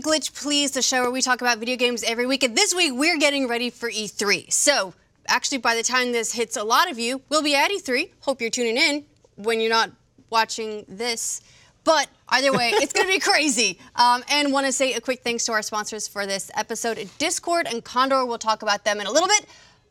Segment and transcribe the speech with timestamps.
[0.00, 2.42] to Glitch Please, the show where we talk about video games every week.
[2.42, 4.52] And this week, we're getting ready for E3.
[4.52, 4.94] So,
[5.28, 8.10] actually, by the time this hits a lot of you, we'll be at E3.
[8.20, 9.04] Hope you're tuning in
[9.36, 9.90] when you're not
[10.30, 11.40] watching this.
[11.82, 13.78] But either way, it's going to be crazy.
[13.96, 17.66] Um, and want to say a quick thanks to our sponsors for this episode Discord
[17.66, 18.24] and Condor.
[18.24, 19.46] We'll talk about them in a little bit.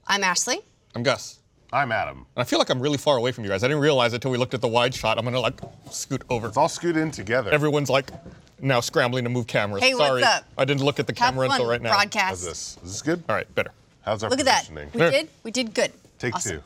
[0.07, 0.59] I'm Ashley.
[0.95, 1.39] I'm Gus.
[1.71, 2.17] I'm Adam.
[2.17, 3.63] And I feel like I'm really far away from you guys.
[3.63, 5.19] I didn't realize it until we looked at the wide shot.
[5.19, 5.59] I'm gonna like
[5.91, 6.47] scoot over.
[6.47, 7.51] It's all scoot in together.
[7.51, 8.09] Everyone's like
[8.61, 9.83] now scrambling to move cameras.
[9.83, 10.45] Hey, what's Sorry, up?
[10.57, 11.89] I didn't look at the Have camera fun, until right now.
[11.89, 12.43] How's broadcast.
[12.45, 12.77] this?
[12.83, 13.23] Is this good?
[13.29, 13.71] All right, better.
[14.01, 14.67] How's our Look at that.
[14.67, 14.89] positioning?
[14.93, 15.29] We did.
[15.43, 15.91] We did good.
[16.17, 16.61] Take Awesome.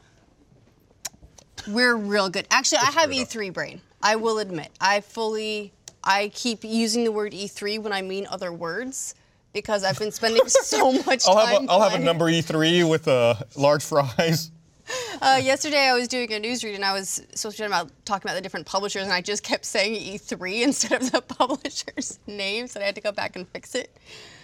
[1.65, 1.71] two.
[1.71, 2.47] We're real good.
[2.51, 3.09] Actually, I have.
[3.09, 3.81] E3 brain.
[4.01, 4.69] I will admit.
[4.81, 5.71] I fully,
[6.03, 9.15] I keep using the word E3 when I mean other words
[9.53, 11.53] because I've been spending so much time I'll time.
[11.53, 12.05] have a, I'll have a playing.
[12.05, 14.51] number E3 with uh, large fries.
[15.21, 18.27] Uh, yesterday, I was doing a newsread and I was supposed to be about, talking
[18.27, 22.75] about the different publishers, and I just kept saying E3 instead of the publisher's names,
[22.75, 23.95] and I had to go back and fix it.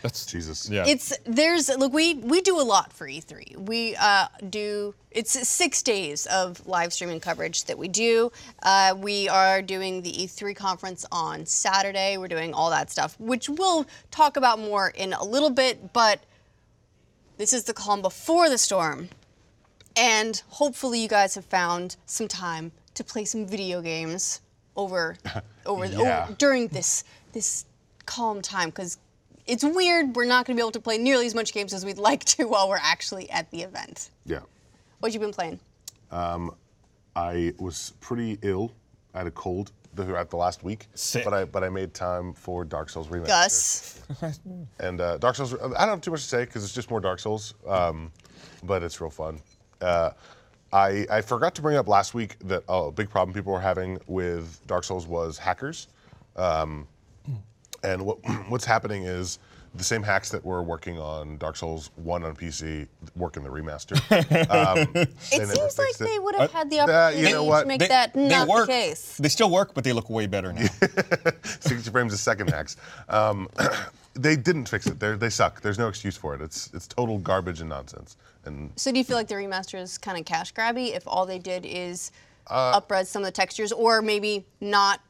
[0.02, 0.70] That's Jesus.
[0.70, 0.86] Yeah.
[0.88, 3.58] It's there's look we we do a lot for E3.
[3.58, 8.32] We uh, do it's six days of live streaming coverage that we do.
[8.64, 12.18] Uh, we are doing the E3 conference on Saturday.
[12.18, 15.92] We're doing all that stuff, which we'll talk about more in a little bit.
[15.92, 16.24] But
[17.38, 19.10] this is the calm before the storm,
[20.00, 24.42] and hopefully you guys have found some time to play some video games
[24.76, 25.18] over
[25.66, 26.24] over, Yeah.
[26.26, 27.66] over during this this
[28.06, 28.98] calm time because
[29.46, 30.16] it's weird.
[30.16, 32.24] We're not going to be able to play nearly as much games as we'd like
[32.26, 34.10] to while we're actually at the event.
[34.26, 34.40] Yeah.
[35.00, 35.60] What you been playing?
[37.16, 38.72] I was pretty ill.
[39.14, 40.88] I had a cold throughout the last week.
[40.94, 41.24] Sick.
[41.26, 43.28] But I but I made time for Dark Souls Remaster.
[43.28, 44.02] Gus.
[44.80, 45.54] And uh, Dark Souls.
[45.56, 47.54] I don't have too much to say because it's just more Dark Souls.
[47.68, 48.12] Um,
[48.64, 49.40] but it's real fun.
[49.82, 50.12] Uh,
[50.72, 54.00] I I forgot to bring up last week that a big problem people were having
[54.08, 55.88] with Dark Souls was hackers.
[56.36, 56.88] Um,
[57.84, 58.18] and what
[58.50, 59.40] what's happening is
[59.76, 63.50] the same hacks that were working on Dark Souls 1 on PC work in the
[63.50, 63.96] remaster.
[64.50, 66.00] Um, It they seems like it.
[66.00, 67.62] they would have had the uh, opportunity you know what?
[67.62, 68.66] to make They, that they not work.
[68.66, 69.16] the case.
[69.18, 70.66] They still work, but they look way better now.
[71.44, 72.78] 60 frames a second hacks.
[73.10, 73.48] Um,
[74.22, 75.00] they didn't fix it.
[75.00, 75.62] They're, they suck.
[75.62, 76.42] There's no excuse for it.
[76.42, 78.18] It's it's total garbage and nonsense.
[78.46, 81.26] And So do you feel like the remaster is kind of cash grabby if all
[81.26, 82.12] they did is
[82.48, 85.02] Uh, upres some of the textures, or maybe not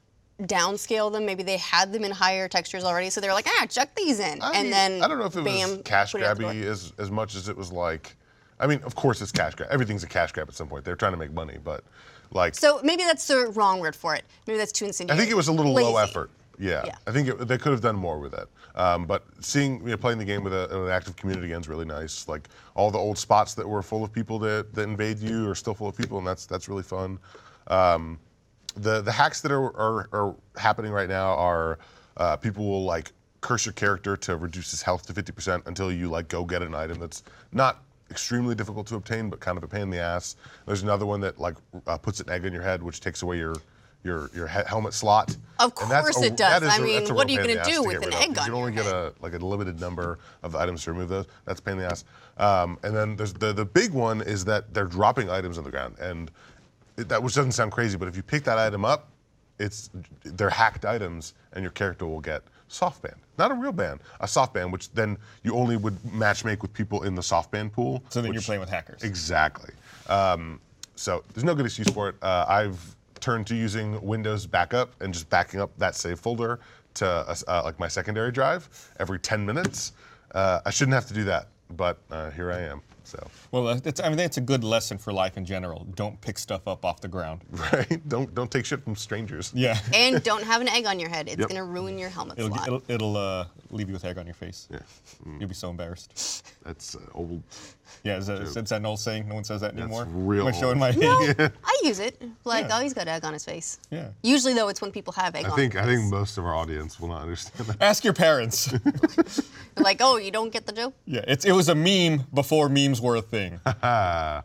[0.42, 1.26] downscale them?
[1.26, 4.20] Maybe they had them in higher textures already, so they were like, ah, chuck these
[4.20, 6.28] in, I and mean, then I don't know if it bam, was cash put it
[6.28, 8.16] out the grabby as as much as it was like.
[8.62, 9.70] I mean, of course it's cash grab.
[9.72, 10.84] Everything's a cash grab at some point.
[10.84, 11.84] They're trying to make money, but
[12.32, 14.24] like So maybe that's the wrong word for it.
[14.48, 15.18] Maybe that's too insinuating.
[15.18, 16.30] I think it was a little low effort.
[16.60, 16.96] Yeah, Yeah.
[17.08, 18.48] I think it, they could have done more with it.
[18.76, 21.70] Um, but seeing, you know, playing the game with a, an active community again is
[21.70, 22.28] really nice.
[22.28, 25.56] Like all the old spots that were full of people that, that invade you are
[25.56, 27.18] still full of people, and that's that's really fun.
[27.68, 28.20] Um,
[28.76, 31.80] the the hacks that are, are, are happening right now are
[32.18, 36.10] uh, people will like curse your character to reduce his health to 50% until you
[36.10, 39.68] like go get an item that's not extremely difficult to obtain but kind of a
[39.68, 40.36] pain in the ass.
[40.66, 41.56] There's another one that like
[41.88, 43.56] uh, puts an egg in your head which takes away your
[44.04, 45.36] your your helmet slot.
[45.60, 46.62] Of And that's course a- it does.
[46.62, 48.22] that is I a- mean, what are you gonna do with get an rid of,
[48.22, 50.92] egg 'cause on You can only get a like a limited number of items to
[50.94, 51.26] remove those.
[51.46, 52.06] That's a pain in the ass.
[52.38, 55.72] Um, and then there's the the big one is that they're dropping items on the
[55.72, 56.32] ground and
[56.98, 59.10] it, that which doesn't sound crazy, but if you pick that item up,
[59.58, 59.90] it's
[60.24, 64.28] they're hacked items, and your character will get soft band, not a real band, a
[64.28, 67.74] soft band, which then you only would match make with people in the soft band
[67.74, 68.02] pool.
[68.10, 69.04] So then you're playing with hackers.
[69.04, 69.74] Exactly.
[70.08, 70.62] Um,
[70.96, 72.16] so there's no good excuse for it.
[72.22, 76.60] Uh, I've turned to using Windows backup and just backing up that save folder
[76.96, 79.94] to uh, uh, like my secondary drive every 10 minutes.
[80.34, 82.82] Uh, I shouldn't have to do that, but uh, here I am.
[83.10, 85.88] So, Well, that's, I mean, that's a good lesson for life in general.
[85.96, 87.42] Don't pick stuff up off the ground.
[87.74, 88.08] right?
[88.08, 89.52] Don't don't take shit from strangers.
[89.56, 89.78] Yeah.
[89.94, 91.28] And don't have an egg on your head.
[91.28, 91.50] It's Yep.
[91.50, 92.68] gonna ruin your helmet It'll, slot.
[92.68, 94.68] it'll, it'll uh, leave you with egg on your face.
[94.72, 94.80] Yeah.
[95.40, 96.46] You'll be so embarrassed.
[96.64, 97.42] That's uh, old.
[98.04, 99.28] Yeah, is that, is that an old saying?
[99.28, 100.06] No one says that That's anymore?
[100.12, 100.80] real Am I showing old.
[100.80, 102.22] my no, I use it.
[102.46, 102.78] Like, Yeah.
[102.78, 103.80] oh, he's got egg on his face.
[103.90, 104.10] Yeah.
[104.22, 106.46] Usually, though, it's when people have egg I on think their I think most of
[106.46, 107.82] our audience will not understand that.
[107.82, 108.72] Ask your parents.
[109.78, 110.94] Like, oh, you don't get the joke?
[111.06, 113.60] yeah, it's, it was a meme before memes were a thing.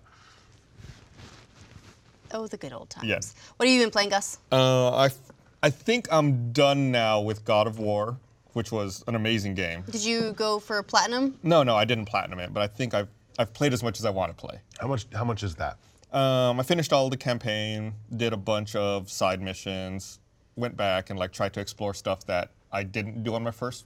[2.33, 3.07] Oh, the good old times.
[3.07, 3.35] Yes.
[3.57, 4.39] What have you been playing, Gus?
[4.51, 5.19] Uh, I, f-
[5.63, 8.17] I think I'm done now with God of War,
[8.55, 9.85] which was an amazing game.
[9.89, 11.39] Did you go for platinum?
[11.45, 13.07] No, no, I didn't platinum it, but I think I've,
[13.39, 14.59] I've played as much as I want to play.
[14.81, 15.77] how much how much is that?
[16.13, 20.19] Um, I finished all the campaign, did a bunch of side missions,
[20.57, 23.85] went back and like tried to explore stuff that I didn't do on my first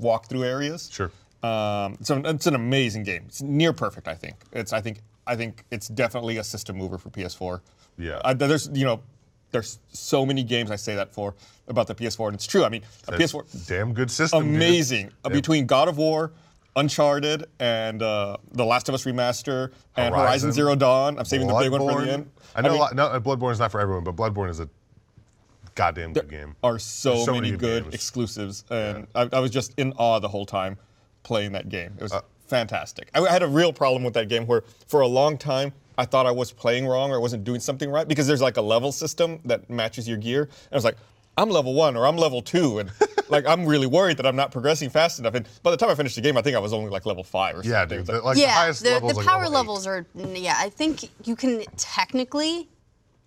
[0.00, 0.88] walkthrough areas.
[0.90, 1.10] Sure.
[1.44, 3.24] Um, so it's an amazing game.
[3.26, 4.36] It's near perfect, I think.
[4.52, 7.60] It's I think I think it's definitely a system mover for PS4.
[7.98, 8.20] Yeah.
[8.24, 9.02] Uh, there's you know,
[9.50, 11.34] there's so many games I say that for
[11.68, 12.64] about the PS4, and it's true.
[12.64, 14.42] I mean, a That's PS4 damn good system.
[14.42, 16.32] amazing Uh, between God of War,
[16.76, 21.18] Uncharted, and uh, The Last of Us remaster, and Horizon Horizon, Zero Dawn.
[21.18, 22.04] I'm saving the big one for Bloodborne.
[22.06, 22.30] the end.
[22.54, 24.68] I know mean, a lot, no, Bloodborne is not for everyone, but Bloodborne is a
[25.74, 26.56] goddamn good game.
[26.62, 27.94] are so, so many, many good games.
[27.94, 30.78] exclusives, and I, I was just in awe the whole time
[31.24, 31.94] playing that game.
[31.98, 33.10] It was Uh, fantastic.
[33.14, 36.04] I, I had a real problem with that game where, for a long time, I
[36.04, 38.62] thought I was playing wrong or I wasn't doing something right because there's like a
[38.62, 40.42] level system that matches your gear.
[40.44, 40.96] And I was like,
[41.36, 42.92] I'm level one or I'm level two, and
[43.28, 45.34] like I'm really worried that I'm not progressing fast enough.
[45.34, 47.24] And by the time I finished the game, I think I was only like level
[47.24, 47.72] five or something.
[47.72, 47.98] Yeah, It dude.
[47.98, 49.56] was the- like- like the yeah, highest the, level is the like power level eight.
[49.56, 50.06] levels are
[50.36, 50.54] yeah.
[50.58, 52.68] I think you can technically,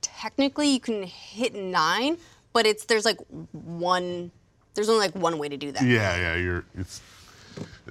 [0.02, 2.18] technically you can hit nine,
[2.54, 3.18] but it's there's like
[3.52, 4.32] one.
[4.74, 5.82] There's only like one way to do that.
[5.84, 6.36] Yeah, yeah.
[6.36, 6.66] You're.
[6.78, 7.02] It's.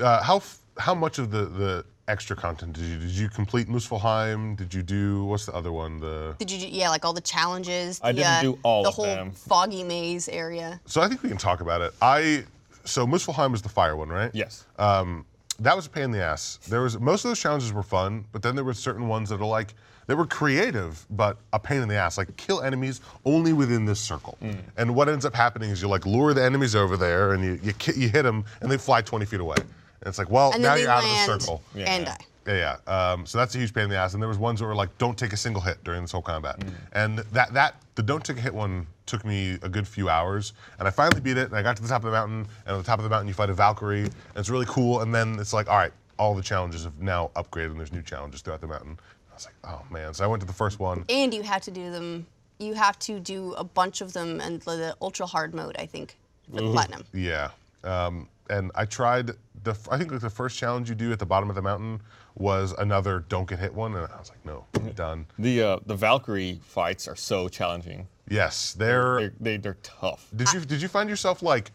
[0.00, 0.42] Uh, how
[0.78, 4.56] how much of the the extra content did you did you complete Muspelheim?
[4.56, 5.98] Did you do what's the other one?
[5.98, 8.00] The Did you do, yeah like all the challenges?
[8.02, 9.30] I the, didn't uh, do all the of whole them.
[9.32, 10.80] foggy maze area.
[10.86, 11.92] so I think we can talk about it.
[12.00, 12.44] I
[12.84, 14.30] so Muspelheim is the fire one, right?
[14.34, 14.64] yes.
[14.78, 15.24] Um,
[15.58, 16.58] that was a pain in the ass.
[16.68, 19.40] There was most of those challenges were fun, but then there were certain ones that
[19.40, 19.74] are like
[20.06, 22.16] they were creative, but a pain in the ass.
[22.18, 24.38] Like kill enemies only within this circle.
[24.42, 24.58] Mm.
[24.76, 27.58] And what ends up happening is you like lure the enemies over there, and you
[27.62, 29.56] you, ki- you hit them, and they fly 20 feet away.
[29.58, 31.62] And it's like, well, And now you're out of the circle.
[31.74, 31.84] Yeah.
[31.86, 32.18] and die.
[32.46, 33.10] Yeah, yeah.
[33.12, 34.12] Um, so that's a huge pain in the ass.
[34.14, 36.22] And there was ones that were like, don't take a single hit during this whole
[36.22, 36.62] combat.
[36.92, 40.52] And that that the don't take a hit one took me a good few hours.
[40.78, 41.48] And I finally beat it.
[41.48, 42.46] And I got to the top of the mountain.
[42.66, 44.02] And at the top of the mountain, you fight a Valkyrie.
[44.02, 45.00] And it's really cool.
[45.00, 48.02] And then it's like, all right, all the challenges have now upgraded, and there's new
[48.02, 48.98] challenges throughout the mountain.
[49.36, 50.14] I was like, oh man.
[50.14, 51.04] So I went to the first one.
[51.10, 52.26] And you have to do them.
[52.58, 55.76] You have to do a bunch of them and the ultra hard mode.
[55.78, 56.16] I think
[56.50, 57.04] for the platinum.
[57.12, 57.50] Yeah.
[57.84, 59.72] Um, and I tried the.
[59.72, 62.00] f- I think like the first challenge you do at the bottom of the mountain
[62.34, 65.26] was another don't get hit one, and I was like, no, I'm done.
[65.38, 68.08] The uh, the Valkyrie fights are so challenging.
[68.30, 70.28] Yes, they're They're, they, they're tough.
[70.34, 71.72] Did you did you find yourself like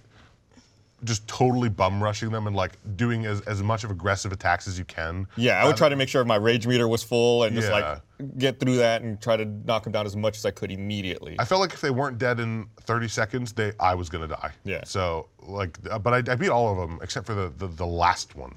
[1.03, 4.77] just totally bum rushing them and like doing as, as much of aggressive attacks as
[4.77, 5.27] you can?
[5.35, 7.73] Yeah, I would try to make sure my rage meter was full and just Yeah.
[8.19, 10.71] like get through that and try to knock them down as much as I could
[10.71, 11.35] immediately.
[11.39, 14.51] I felt like if they weren't dead in 30 seconds, they I was gonna die.
[14.63, 14.83] Yeah.
[14.85, 17.85] So like, uh, but I, I beat all of them except for the the, the
[17.85, 18.55] last one.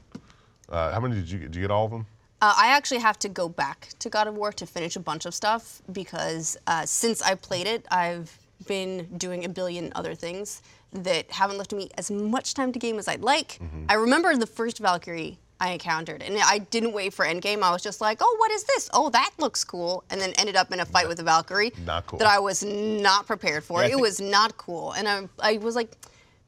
[0.68, 1.50] Uh, how many did you get?
[1.50, 2.06] Did you get all of them?
[2.42, 5.24] Uh, I actually have to go back to God of War to finish a bunch
[5.24, 8.36] of stuff because uh, since I played it, I've
[8.66, 10.62] been doing a billion other things
[10.94, 13.58] that haven't left me as much time to game as I'd like.
[13.60, 13.86] Mm-hmm.
[13.88, 17.62] I remember the first Valkyrie I encountered, and I didn't wait for endgame.
[17.62, 18.90] I was just like, "Oh, what is this?
[18.92, 22.06] Oh, that looks cool," and then ended up in a fight with a Valkyrie Not
[22.06, 22.18] cool.
[22.18, 23.82] that I was not prepared for.
[23.82, 25.90] Yeah, it was not cool, and I, I was like,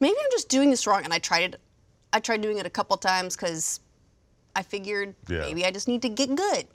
[0.01, 1.05] maybe I'm just doing this wrong.
[1.05, 1.61] And I tried it.
[2.13, 3.81] I tried doing it a couple times because
[4.55, 5.41] I figured Yeah.
[5.41, 6.67] maybe I just need to get good.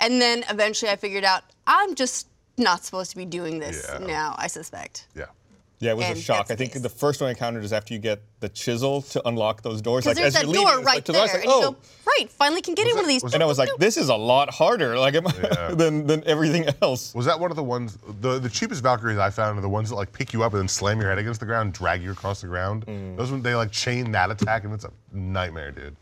[0.00, 2.28] And then eventually I figured out I'm just
[2.58, 3.98] not supposed to be doing this Yeah.
[3.98, 5.06] now, I suspect.
[5.14, 5.26] Yeah.
[5.78, 6.50] Yeah, it was and a shock.
[6.50, 6.82] I think nice.
[6.82, 10.06] the first one I encountered is after you get the chisel to unlock those doors.
[10.06, 11.52] Like there's as that you're door leaving, right like to the there, right, it's and
[11.52, 11.72] like, you oh.
[11.72, 11.78] go,
[12.18, 13.22] right, finally can get in that- one of these.
[13.22, 15.68] was And I was like, this is a lot harder, like Yeah.
[15.74, 17.14] than than everything else.
[17.14, 17.98] Was that one of the ones?
[18.20, 20.60] The the cheapest Valkyries I found are the ones that like pick you up and
[20.60, 22.86] then slam your head against the ground, drag you across the ground.
[22.86, 23.16] Mm.
[23.16, 25.96] Those when they like chain that attack, and it's a nightmare, dude.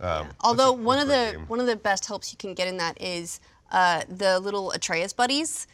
[0.00, 1.46] Um, Although one of the game.
[1.46, 3.40] one of the best helps you can get in that is
[3.70, 5.66] uh, the little Atreus buddies.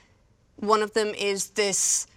[0.56, 2.09] One of them is this r-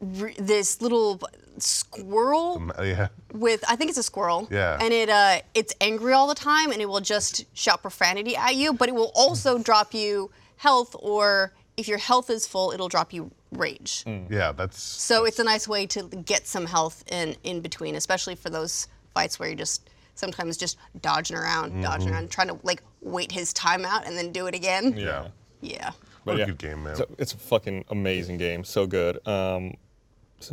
[0.00, 1.20] this little
[1.58, 3.08] squirrel mm, uh, yeah.
[3.32, 4.48] with I think it's a squirrel.
[4.50, 4.78] Yeah.
[4.80, 8.54] And it uh it's angry all the time and it will just shout profanity at
[8.54, 9.64] you, but it will also mm.
[9.64, 14.04] drop you health or if your health is full, it'll drop you rage.
[14.04, 14.30] Mm.
[14.30, 18.34] Yeah, that's So it's a nice way to get some health in in between, especially
[18.34, 21.82] for those fights where you're just sometimes just dodging around, mm-hmm.
[21.82, 24.94] dodging around, trying to like wait his time out and then do it again.
[24.96, 25.28] yeah.
[25.60, 25.90] Yeah.
[26.24, 26.92] What a yeah, good game, man.
[26.92, 28.62] It's a, it's a fucking amazing game.
[28.62, 29.26] So good.
[29.26, 29.87] Um, so much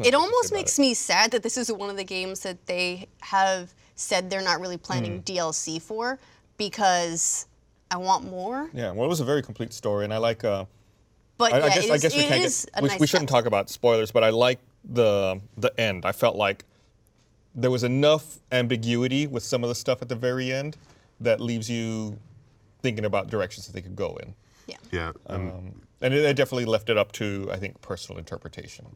[0.03, 0.81] It almost makes it.
[0.81, 4.59] me sad that this is one of the games that they have said they're not
[4.59, 6.19] really planning DLC for
[6.57, 7.47] because
[7.91, 8.69] I want more.
[8.73, 10.43] Yeah, well, it was a very complete story, and I like.
[10.43, 10.65] Uh,
[11.37, 12.81] But I, yeah, I guess it I guess we can't get.
[12.81, 13.39] We, nice we shouldn't touch.
[13.39, 16.05] talk about spoilers, but I like the the end.
[16.05, 16.65] I felt like
[17.53, 20.77] there was enough ambiguity with some of the stuff at the very end
[21.21, 22.19] that leaves you
[22.81, 24.35] thinking about directions that they could go in.
[24.67, 24.75] Yeah.
[24.91, 25.11] yeah.
[25.27, 28.95] And Um, and it, it definitely left it up to I think personal interpretation.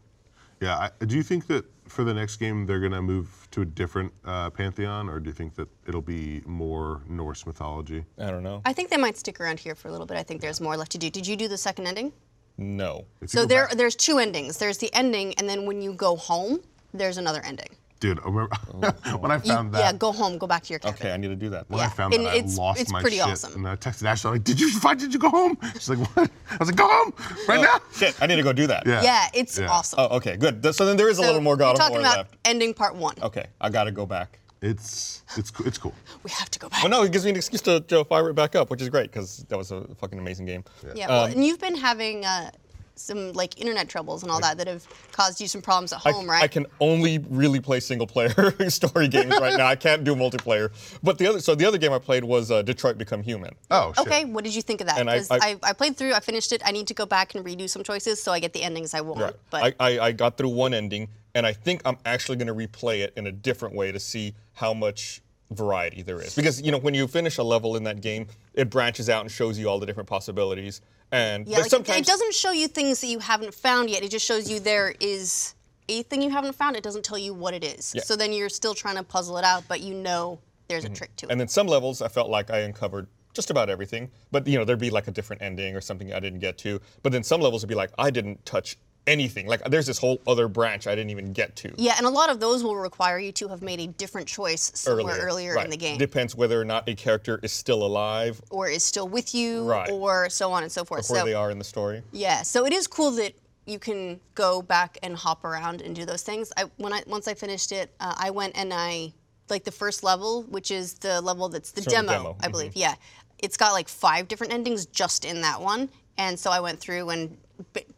[0.61, 0.89] Yeah.
[1.01, 4.13] I, do you think that for the next game they're gonna move to a different
[4.25, 8.05] uh, pantheon, or do you think that it'll be more Norse mythology?
[8.17, 8.61] I don't know.
[8.65, 10.17] I think they might stick around here for a little bit.
[10.17, 11.09] I think there's more left to do.
[11.09, 12.11] Did you do the second ending?
[12.57, 13.05] no.
[13.21, 14.57] If So there, back- there's two endings.
[14.57, 16.59] There's the ending, and then when you go home,
[16.93, 17.69] there's another ending.
[17.99, 18.55] Dude, I remember
[19.19, 19.79] when I You- found that.
[19.79, 20.95] yeah, go home, go back to your cabin.
[20.99, 21.69] Okay, I need to do that.
[21.69, 23.25] When I found and that, it's- I lost it's my pretty shit.
[23.27, 23.53] awesome.
[23.55, 25.57] And I texted Ashley, like, did you find, did you go home?
[25.73, 26.31] She's like, what?
[26.51, 27.13] I was like, go home
[27.49, 27.79] right now.
[27.93, 28.85] Shit, I need to go do that.
[28.87, 29.01] Yeah.
[29.03, 29.69] Yeah, it's Yeah.
[29.69, 29.99] awesome.
[29.99, 30.63] Oh, okay, good.
[30.73, 32.35] So then there is a little more God we're of talking War about left.
[32.45, 33.15] ending part one.
[33.21, 34.39] Okay, I got to go back.
[34.61, 35.93] It's it's it's cool.
[36.23, 36.83] We have to go back.
[36.83, 38.89] Well, no, it gives me an excuse to, to fire it back up, which is
[38.89, 40.65] great because that was a fucking amazing game.
[40.95, 42.51] Yeah, well, Um, and you've been having uh,
[42.99, 46.11] some like internet troubles and all that that have caused you some problems at I,
[46.11, 46.43] home, right?
[46.43, 48.29] I can only really play single player
[48.69, 49.65] story games right now.
[49.65, 50.71] I can't do multiplayer.
[51.01, 53.55] But the other, so the other game I played was uh, Detroit Become Human.
[53.71, 54.07] Oh shit.
[54.07, 54.99] Okay, what did you think of that?
[54.99, 56.61] And I- I- I, I, played through, I finished it.
[56.65, 59.01] I need to go back and redo some choices so I get the endings I
[59.01, 59.21] want.
[59.21, 59.35] Right.
[59.49, 62.53] But I, I, I got through one ending, and I think I'm actually going to
[62.53, 66.35] replay it in a different way to see how much variety there is.
[66.35, 69.31] Because you know, when you finish a level in that game, it branches out and
[69.31, 70.81] shows you all the different possibilities.
[71.11, 74.03] And yeah, like, it- sometimes it doesn't show you things that you haven't found yet.
[74.03, 75.55] It just shows you there is
[75.87, 76.75] a thing you haven't found.
[76.75, 77.93] It doesn't tell you what it is.
[77.95, 78.03] Yeah.
[78.03, 81.15] So then you're still trying to puzzle it out, but you know there's a trick
[81.17, 81.27] to it.
[81.27, 81.31] Mm-hmm.
[81.31, 84.11] And then some levels, I felt like I uncovered just about everything.
[84.31, 86.79] But you know, there'd be like a different ending or something I didn't get to.
[87.01, 88.77] But then some levels would be like, I didn't touch
[89.09, 89.47] anything.
[89.47, 91.73] Like there's this whole other branch I didn't even get to.
[91.77, 94.71] yeah, and a lot of those will require you to have made a different choice
[94.75, 95.65] somewhere earlier, right.
[95.65, 95.97] in the game.
[95.97, 99.89] Depends whether or not a character is still alive or is still with you, Right.
[99.89, 101.09] or so on and so forth.
[101.09, 102.03] where so they are in the story.
[102.11, 103.33] yeah, so it is cool that
[103.65, 106.51] you can go back and hop around and do those things.
[106.55, 109.13] I when I once I finished it, uh, I went and I
[109.49, 112.47] like the first level, which is the level that's the Sort of demo, demo, I
[112.49, 112.75] believe.
[112.75, 112.93] Yeah,
[113.39, 117.09] it's got like five different endings just in that one, and so I went through
[117.09, 117.37] and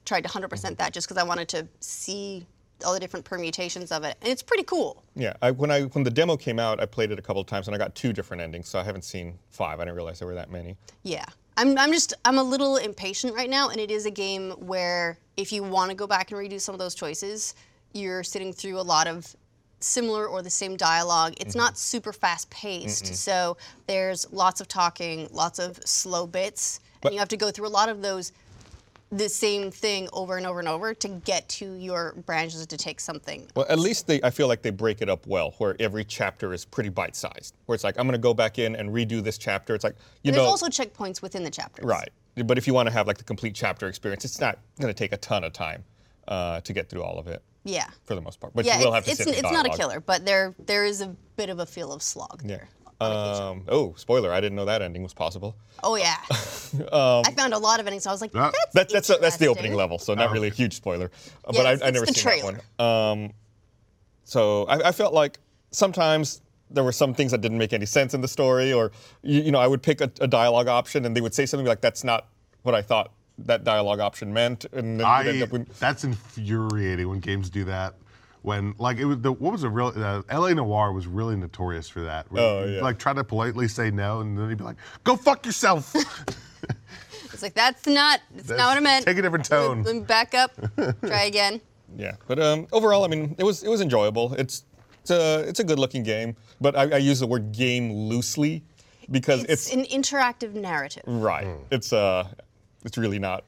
[0.06, 2.46] tried to 100% that just because I wanted to see
[2.84, 5.04] all the different permutations of it, and it's pretty cool.
[5.16, 7.48] Yeah, I, when I when the demo came out, I played it a couple of
[7.48, 8.68] times and I got two different endings.
[8.70, 9.80] So I haven't seen five.
[9.80, 10.78] I didn't realize there were that many.
[11.04, 11.26] Yeah.
[11.58, 15.20] I'm, I'm just I'm a little impatient right now and it is a game where
[15.36, 17.56] if you want to go back and redo some of those choices,
[17.94, 19.36] you're sitting through a lot of
[19.82, 21.34] similar or the same dialogue.
[21.40, 21.78] It's not mm-hmm.
[21.78, 23.16] super fast paced.
[23.16, 27.68] So there's lots of talking, lots of slow bits, and you have to go through
[27.68, 28.32] a lot of those
[29.12, 33.00] the same thing over and over and over to get to your branches to take
[33.00, 33.48] something.
[33.56, 36.54] Well, at least they, I feel like they break it up well, where every chapter
[36.54, 37.54] is pretty bite-sized.
[37.66, 39.76] Where it's like I'm going to go back in and redo this chapter.
[39.76, 41.86] It's like you There's know, There's also checkpoints within the chapters.
[41.86, 42.10] right.
[42.46, 44.98] But if you want to have like the complete chapter experience, it's not going to
[44.98, 45.84] take a ton of time
[46.30, 47.88] uh, to get through all of it Yeah.
[48.06, 48.54] for the most part.
[48.56, 50.86] But Yeah, you will have to it's, sit it's not a killer, but there there
[50.86, 52.48] is a bit of a feel of slog Yeah.
[52.58, 52.70] there.
[53.02, 53.46] On occasion.
[53.46, 54.32] Um, oh, spoiler!
[54.32, 55.56] I didn't know that ending was possible.
[55.84, 56.18] Oh yeah.
[56.94, 58.04] I found a lot of endings.
[58.04, 58.52] So I was like, Ah.
[58.74, 61.10] that's That, that's that's the opening level, so not really a huge spoiler.
[61.46, 62.52] Yeah, but I, it's- I it's never the seen trailer.
[62.78, 63.22] that one.
[63.26, 63.34] Um,
[64.24, 65.40] so I, I felt like
[65.72, 68.92] sometimes there were some things that didn't make any sense in the story, or
[69.24, 71.68] you, you know, I would pick a, a dialogue option and they would say something
[71.68, 72.28] like, "That's not
[72.64, 76.04] what I thought that dialogue option meant," and then you'd end I up with, that's
[76.04, 77.96] infuriating when games do that.
[78.44, 80.56] When like it was the what was a real uh, L.A.
[80.56, 82.32] Noire was really notorious for that.
[82.32, 82.82] where Oh, yeah.
[82.82, 85.94] Like try to politely say no, and then he'd be like, "Go fuck yourself."
[87.34, 89.06] It's like that's not that's, That's- not what I meant.
[89.06, 89.84] take a different tone.
[89.84, 90.52] Let me back up.
[91.02, 91.62] Try again.
[91.96, 92.16] yeah.
[92.28, 94.34] But um, overall, I mean, it was it was enjoyable.
[94.36, 94.64] It's
[95.02, 98.64] it's a it's a good looking game, but I, I use the word game loosely
[99.10, 101.04] because It's, it's an interactive narrative.
[101.08, 101.48] Right.
[101.72, 102.28] It's uh,
[102.84, 103.46] it's really not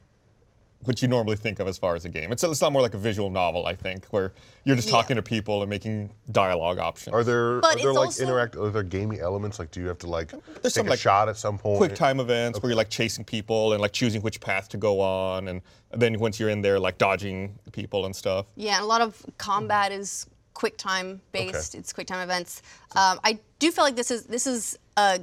[0.84, 2.32] what you normally think of as far as a game.
[2.32, 4.32] It's it's not more like a visual novel, I think, where
[4.64, 4.92] you're just Yeah.
[4.96, 7.14] talking to people and making dialogue options.
[7.14, 8.56] Are there But are there like also- interact?
[8.56, 9.58] Are there gamey elements?
[9.58, 10.30] Like, do you have to like
[10.62, 11.78] take some, a like, shot at some point?
[11.78, 15.00] quick time events where you're like chasing people and like choosing which path to go
[15.00, 15.62] on, and
[15.92, 18.46] then once you're in there, like dodging people and stuff.
[18.56, 21.74] Yeah, and a lot of combat is quick time based.
[21.74, 22.62] It's quick time events.
[22.94, 25.18] Um, I do feel like this is this is uh,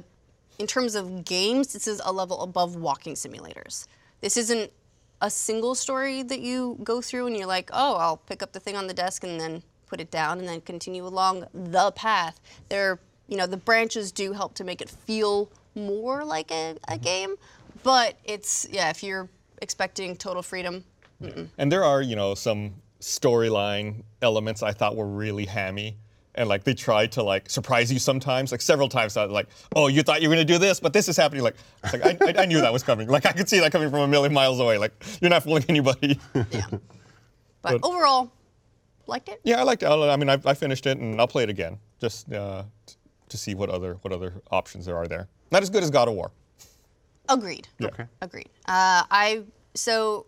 [0.58, 3.86] in terms of games, this is a level above walking simulators.
[4.20, 4.70] This isn't
[5.22, 8.60] a single story that you go through and you're like, oh, I'll pick up the
[8.60, 12.40] thing on the desk and then put it down and then continue along the path.
[12.68, 12.98] There,
[13.28, 17.02] you know, the branches do help to make it feel more like a, a mm-hmm.
[17.02, 17.36] game,
[17.82, 19.28] but it's yeah, if you're
[19.62, 20.84] expecting total freedom,
[21.56, 25.96] And there are, you know, some storyline elements I thought were really hammy.
[26.34, 29.16] And like they try to like surprise you sometimes, like several times.
[29.18, 31.42] I was like, "Oh, you thought you were gonna do this, but this is happening."
[31.42, 33.06] Like, it's like I, I, I knew that was coming.
[33.08, 34.78] Like I could see that coming from a million miles away.
[34.78, 36.18] Like you're not fooling anybody.
[36.50, 36.66] yeah.
[37.62, 38.32] But overall,
[39.06, 39.40] liked it.
[39.44, 39.86] yeah, I liked it.
[39.86, 42.96] I mean, I, I finished it, and I'll play it again just uh, t-
[43.28, 45.28] to see what other what other options there are there.
[45.52, 46.32] Not as good as God of War.
[47.28, 47.68] Agreed.
[47.80, 48.04] Okay.
[48.20, 48.48] Agreed.
[48.66, 50.26] Uh, I so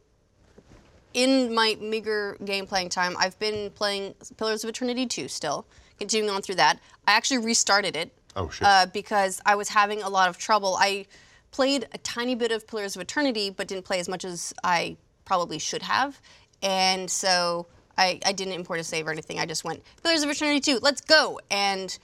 [1.12, 5.66] in my meager game playing time, I've been playing Pillars of Eternity 2 still,
[5.98, 6.78] continuing on through that.
[7.06, 8.12] I actually restarted it.
[8.36, 8.66] Oh, shit.
[8.66, 10.76] Uh, because I was having a lot of trouble.
[10.78, 11.06] I
[11.50, 14.96] played a tiny bit of Pillars of Eternity, but didn't play as much as I
[15.24, 16.20] probably should have,
[16.62, 19.38] and so I, I didn't import a save or anything.
[19.38, 21.96] I just went Pillars of Eternity 2, let's go, and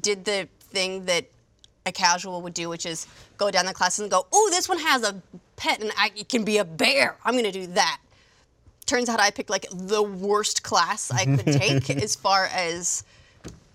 [0.00, 1.26] did the thing that
[1.84, 3.06] a casual would do, which is
[3.38, 5.20] go down the classes and go, oh, this one has a
[5.56, 7.16] pet and I, it can be a bear.
[7.24, 8.00] I'm gonna do that.
[8.86, 13.04] Turns out I picked like the worst class I could take as far as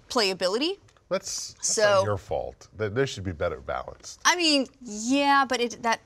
[0.09, 0.77] playability.
[1.09, 2.67] That's, that's So- not your fault.
[2.77, 4.19] There there should be better balance.
[4.25, 6.01] I mean, yeah, but it that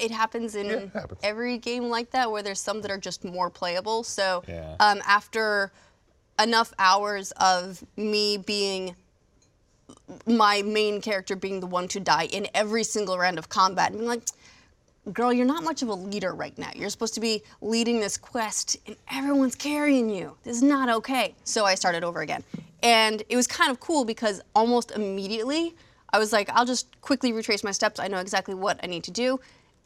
[0.00, 1.20] it happens in Yeah, it happens.
[1.22, 4.02] every game like that where there's some that are just more playable.
[4.04, 4.76] So Yeah.
[4.80, 5.72] um, after
[6.40, 8.94] enough hours of me being
[10.26, 13.98] my main character being the one to die in every single round of combat and
[13.98, 14.22] being like
[15.12, 18.16] girl you're not much of a leader right now you're supposed to be leading this
[18.16, 22.42] quest and everyone's carrying you this is not okay so i started over again
[22.82, 25.74] and it was kind of cool because almost immediately
[26.10, 29.04] i was like i'll just quickly retrace my steps i know exactly what i need
[29.04, 29.38] to do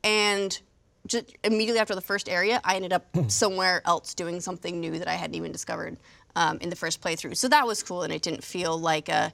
[0.04, 0.60] and
[1.06, 5.08] just immediately after the first area i ended up somewhere else doing something new that
[5.08, 5.96] i hadn't even discovered
[6.34, 9.32] um, in the first playthrough so that was cool and it didn't feel like a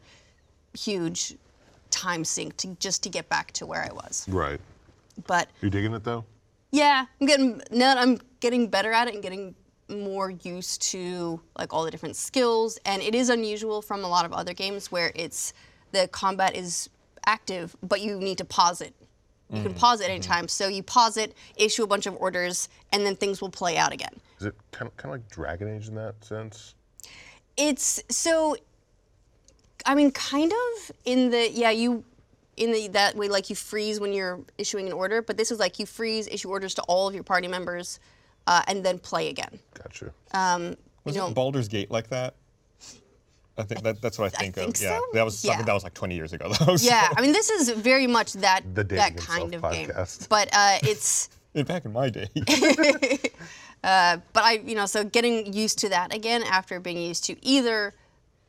[0.74, 1.36] huge
[1.92, 4.26] time sink to just to get back to where I was.
[4.28, 4.60] Right.
[5.26, 6.24] But you're digging it though?
[6.72, 9.54] yeah, I'm getting now that I'm getting better at it and getting
[9.92, 14.24] more used to like all the different skills and it is unusual from a lot
[14.24, 15.52] of other games where it's
[15.92, 16.88] the combat is
[17.26, 18.94] active but you need to pause it.
[19.52, 19.80] You can mm-hmm.
[19.80, 20.12] pause it mm-hmm.
[20.12, 20.48] anytime.
[20.48, 23.92] So you pause it, issue a bunch of orders, and then things will play out
[23.92, 24.14] again.
[24.40, 26.74] Is it kind of, kind of like Dragon Age in that sense?
[27.56, 28.56] It's so.
[29.84, 32.02] I mean, kind of in the yeah you,
[32.56, 35.58] in the that way like you freeze when you're issuing an order, but this is
[35.58, 38.00] like you freeze, issue orders to all of your party members,
[38.46, 39.58] uh, and then play again.
[39.74, 40.12] Gotcha.
[40.32, 42.34] Um, was know- it Baldur's Gate like that?
[43.58, 44.80] I think that, that's what I think, think of.
[44.82, 45.66] Yeah, that was something Yeah.
[45.66, 46.76] that was like 20 years ago though.
[46.76, 49.90] so- Yeah, I mean this is very much that The that kind of game,
[50.28, 51.28] but uh, it's.
[51.54, 52.28] Yeah, back in my day.
[53.82, 57.92] but I, you know, so getting used to that again after being used to either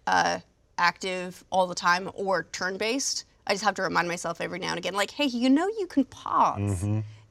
[0.07, 0.39] uh,
[0.77, 3.25] active all the time or turn-based.
[3.45, 5.85] I just have to remind myself every now and again, like, hey, you know, you
[5.87, 6.85] can pause,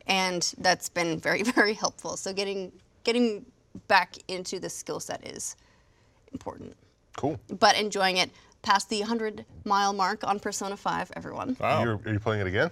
[0.06, 2.16] and that's been very, very helpful.
[2.16, 2.72] So getting
[3.04, 3.44] getting
[3.88, 5.56] back into the skill set is
[6.32, 6.74] important,
[7.16, 7.38] Cool.
[7.58, 8.30] but enjoying it
[8.62, 11.12] past the 100 mile mark on Persona 5.
[11.16, 11.82] Everyone, Wow.
[11.82, 12.70] You're, are you playing it again?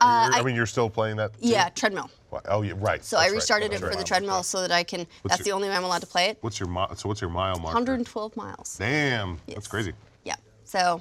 [0.00, 1.32] Are you- I, I- mean, you're still playing that?
[1.34, 1.38] too?
[1.48, 2.10] yeah, treadmill.
[2.30, 3.02] Wha- Oh, yeah, right.
[3.04, 3.98] So I that's right, restarted that's it for right.
[3.98, 5.06] the treadmill so that I can.
[5.24, 6.38] that's your- the only way I'm allowed to play it.
[6.42, 7.08] What's your mi- so?
[7.08, 7.74] What's your mile mark?
[7.74, 8.76] 112 miles.
[8.78, 9.92] Damn, that's crazy.
[10.24, 10.34] Yeah.
[10.64, 11.00] So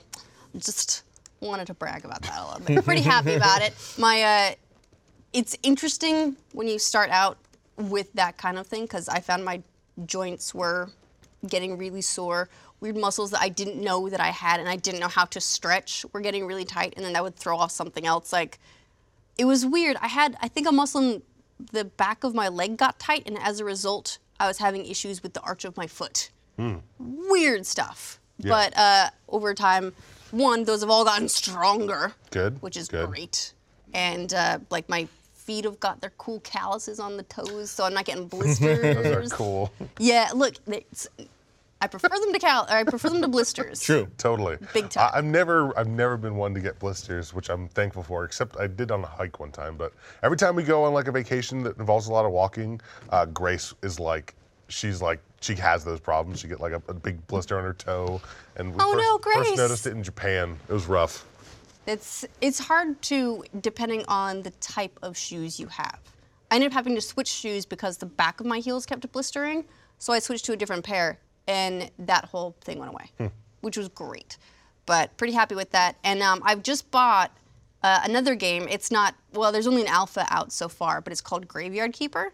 [0.58, 1.04] just
[1.41, 2.76] wanted to brag about that a little bit.
[2.78, 3.73] We're pretty happy about it.
[3.97, 4.54] My uh,
[5.34, 7.38] it's interesting when you start out
[7.78, 9.62] with that kind of thing because I found my
[10.06, 10.89] joints were
[11.48, 12.50] getting really sore.
[12.80, 15.39] Weird muscles that I didn't know that I had and I didn't know how to
[15.41, 18.32] stretch were getting really tight, and then that would throw off something else.
[18.34, 18.60] Like
[19.38, 19.98] it was weird.
[20.02, 21.22] I had I think a muscle in
[21.72, 25.24] the back of my leg got tight, and as a result, I was having issues
[25.24, 26.30] with the arch of my foot.
[27.00, 28.19] Weird stuff.
[28.39, 29.93] But uh, over time,
[30.32, 32.13] one, those have all gotten stronger.
[32.32, 33.08] Good, Which is good.
[33.10, 33.54] great.
[33.93, 35.08] And uh, like my
[35.45, 38.82] feet have got their cool calluses on the toes, so I'm not getting blisters.
[39.03, 39.71] Those are cool.
[39.99, 40.56] Yeah, look,
[41.82, 42.63] I prefer them to cal.
[42.63, 43.82] Or I prefer them to blisters.
[43.84, 44.08] True.
[44.17, 44.58] Totally.
[44.73, 45.12] Big time.
[45.13, 48.23] I, I've never, I've never been one to get blisters, which I'm thankful for.
[48.23, 49.75] Except I did on a hike one time.
[49.75, 49.91] But
[50.23, 52.79] every time we go on like a vacation that involves a lot of walking,
[53.10, 54.34] uh, Grace is like,
[54.69, 56.39] she's like, she has those problems.
[56.39, 58.21] She get like a, a big blister on her toe,
[58.56, 60.58] and we Oh, first, no, first noticed it in Japan.
[60.69, 61.25] It was rough.
[61.86, 66.00] It's it's hard to depending on the type of shoes you have.
[66.50, 69.65] I ended up having to switch shoes because the back of my heels kept blistering,
[69.98, 73.89] so I switched to a different pair, and that whole thing went away, which was
[73.89, 74.38] great.
[74.86, 75.96] But pretty happy with that.
[76.04, 77.32] And um, I've just bought
[77.82, 78.67] uh, another game.
[78.69, 79.52] It's not well.
[79.52, 82.34] There's only an alpha out so far, but it's called Graveyard Keeper.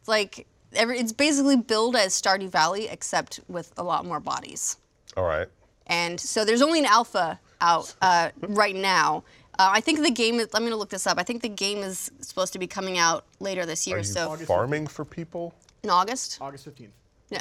[0.00, 4.76] It's like every, it's basically billed as Stardew Valley, except with a lot more bodies.
[5.16, 5.48] All right.
[5.86, 9.24] And so there's only an alpha out uh, right now.
[9.58, 11.18] Uh, I think the game is, I'm going to look this up.
[11.18, 14.04] I think the game is supposed to be coming out later this year, Are you
[14.04, 15.54] so farming for people?
[15.84, 16.38] in August.
[16.40, 16.88] August 15th.
[17.30, 17.40] Yeah.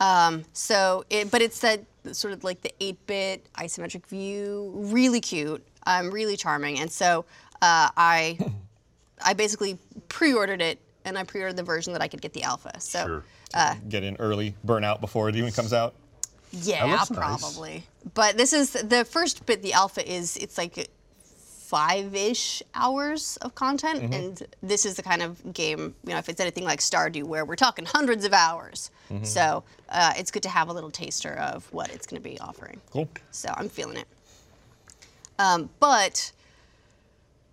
[0.00, 1.80] Um, so, it, but it's that
[2.12, 7.24] sort of like the 8-bit isometric view, really cute, um, really charming, and so
[7.62, 8.38] uh, I,
[9.24, 9.76] I basically
[10.08, 12.80] pre-ordered it, and I pre-ordered the version that I could get the alpha.
[12.80, 13.24] So, Sure.
[13.88, 15.94] Get in early, burn out before it even comes out.
[16.52, 17.72] yeah, probably.
[17.74, 17.82] nice.
[18.02, 18.10] Probably.
[18.14, 19.62] But this is the first bit.
[19.62, 20.88] The alpha is it's like
[21.70, 24.12] five-ish hours of content, Mm-hmm.
[24.12, 27.44] and this is the kind of game you know if it's anything like Stardew where
[27.44, 28.90] we're talking hundreds of hours.
[29.10, 29.24] Mm-hmm.
[29.24, 32.38] So uh, it's good to have a little taster of what it's going to be
[32.40, 32.80] offering.
[32.90, 33.08] Cool.
[33.30, 34.06] So I'm feeling it.
[35.38, 36.32] Um, but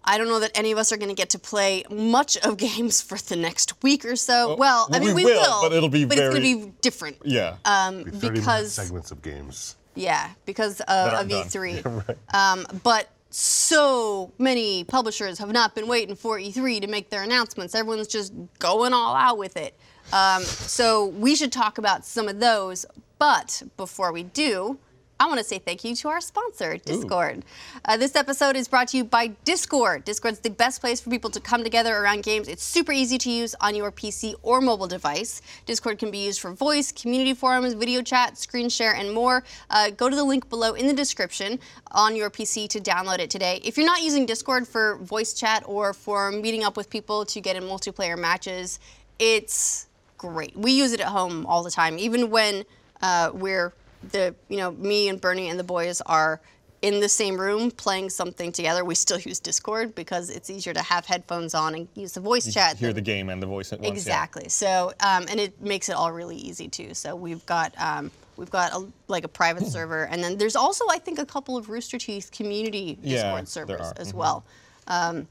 [0.04, 2.58] I don't know that any of us are going to get to play much of
[2.58, 4.56] games for the next week or so.
[4.58, 6.74] well, I we mean, we, will, but it'll be but it's going very- to be
[6.82, 7.18] different.
[7.24, 7.56] Yeah.
[7.66, 9.76] Um, 30 minute because segments of games.
[9.98, 11.28] Yeah, because of, of.
[11.28, 12.16] E3.
[12.34, 17.76] um, but so many publishers have not been waiting for E3 to make their announcements.
[17.76, 19.78] Everyone's just going all out with it.
[20.14, 22.86] Um, so we should talk about some of those.
[23.20, 24.78] But before we do,
[25.20, 27.44] I want to say thank you to our sponsor, Discord.
[27.84, 30.06] Uh, this episode is brought to you by Discord.
[30.06, 32.48] Discord's the best place for people to come together around games.
[32.48, 35.42] It's super easy to use on your PC or mobile device.
[35.66, 39.44] Discord can be used for voice, community forums, video chat, screen share, and more.
[39.72, 41.58] Uh, go to the link below in the description
[41.94, 43.60] on your PC to download it today.
[43.64, 47.42] If you're not using Discord for voice chat or for meeting up with people to
[47.42, 48.80] get in multiplayer matches,
[49.18, 49.88] it's
[50.20, 50.56] great.
[50.56, 52.66] We use it at home all the time, even when
[53.02, 53.74] uh, we're
[54.12, 56.40] the you know me and Bernie and the boys are
[56.84, 58.86] in the same room playing something together.
[58.86, 62.54] We still use Discord because it's easier to have headphones on and use the voice
[62.54, 62.78] chat.
[62.78, 63.88] Hear than- the game and the voice at once.
[63.88, 63.94] yeah.
[63.94, 64.48] Exactly.
[64.50, 66.94] So, um, and it makes it all really easy too.
[66.94, 70.86] So we've got um, we've got a, like a private server, and then there's also
[70.92, 74.16] I think a couple of Rooster Teeth community Yeah, Discord servers as Mhm.
[74.16, 74.46] well.
[74.88, 75.28] Um,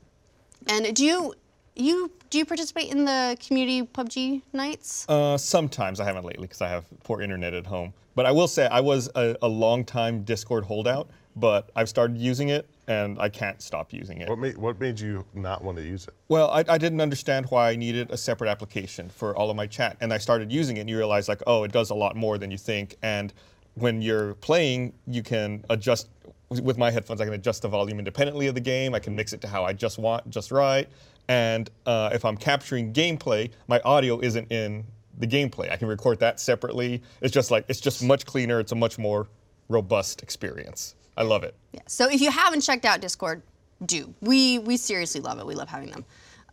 [0.66, 1.34] and do you
[1.76, 5.06] you do you participate in the community PUBG nights?
[5.08, 7.92] Uh, sometimes I haven't lately because I have poor internet at home.
[8.14, 12.16] But I will say I was a, a long time Discord holdout, but I've started
[12.16, 14.28] using it and I can't stop using it.
[14.28, 16.14] What made what made you not want to use it?
[16.28, 19.66] Well, I, I didn't understand why I needed a separate application for all of my
[19.66, 22.16] chat, and I started using it, and you realize like, oh, it does a lot
[22.16, 22.96] more than you think.
[23.02, 23.32] And
[23.74, 26.08] when you're playing, you can adjust.
[26.48, 28.94] With my headphones, I can adjust the volume independently of the game.
[28.94, 30.88] I can mix it to how I just want, just right.
[31.28, 34.84] And uh, if I'm capturing gameplay, my audio isn't in
[35.18, 35.70] the gameplay.
[35.70, 37.02] I can record that separately.
[37.20, 38.60] It's just like it's just much cleaner.
[38.60, 39.28] It's a much more
[39.68, 40.94] robust experience.
[41.16, 41.54] I love it.
[41.72, 41.80] Yeah.
[41.86, 43.42] So if you haven't checked out Discord,
[43.84, 44.14] do.
[44.20, 45.46] We we seriously love it.
[45.46, 46.04] We love having them.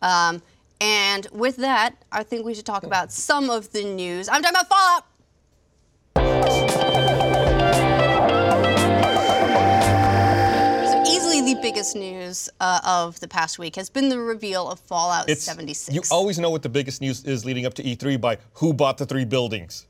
[0.02, 0.42] Um,
[0.80, 4.28] and with that, I think we should talk about some of the news.
[4.28, 5.04] I'm talking about
[6.16, 7.33] Fallout.
[11.54, 15.42] The biggest news uh, of the past week has been the reveal of Fallout It's
[15.44, 15.94] 76.
[15.94, 18.98] you always know what the biggest news is leading up to E3 by who bought
[18.98, 19.86] the three buildings.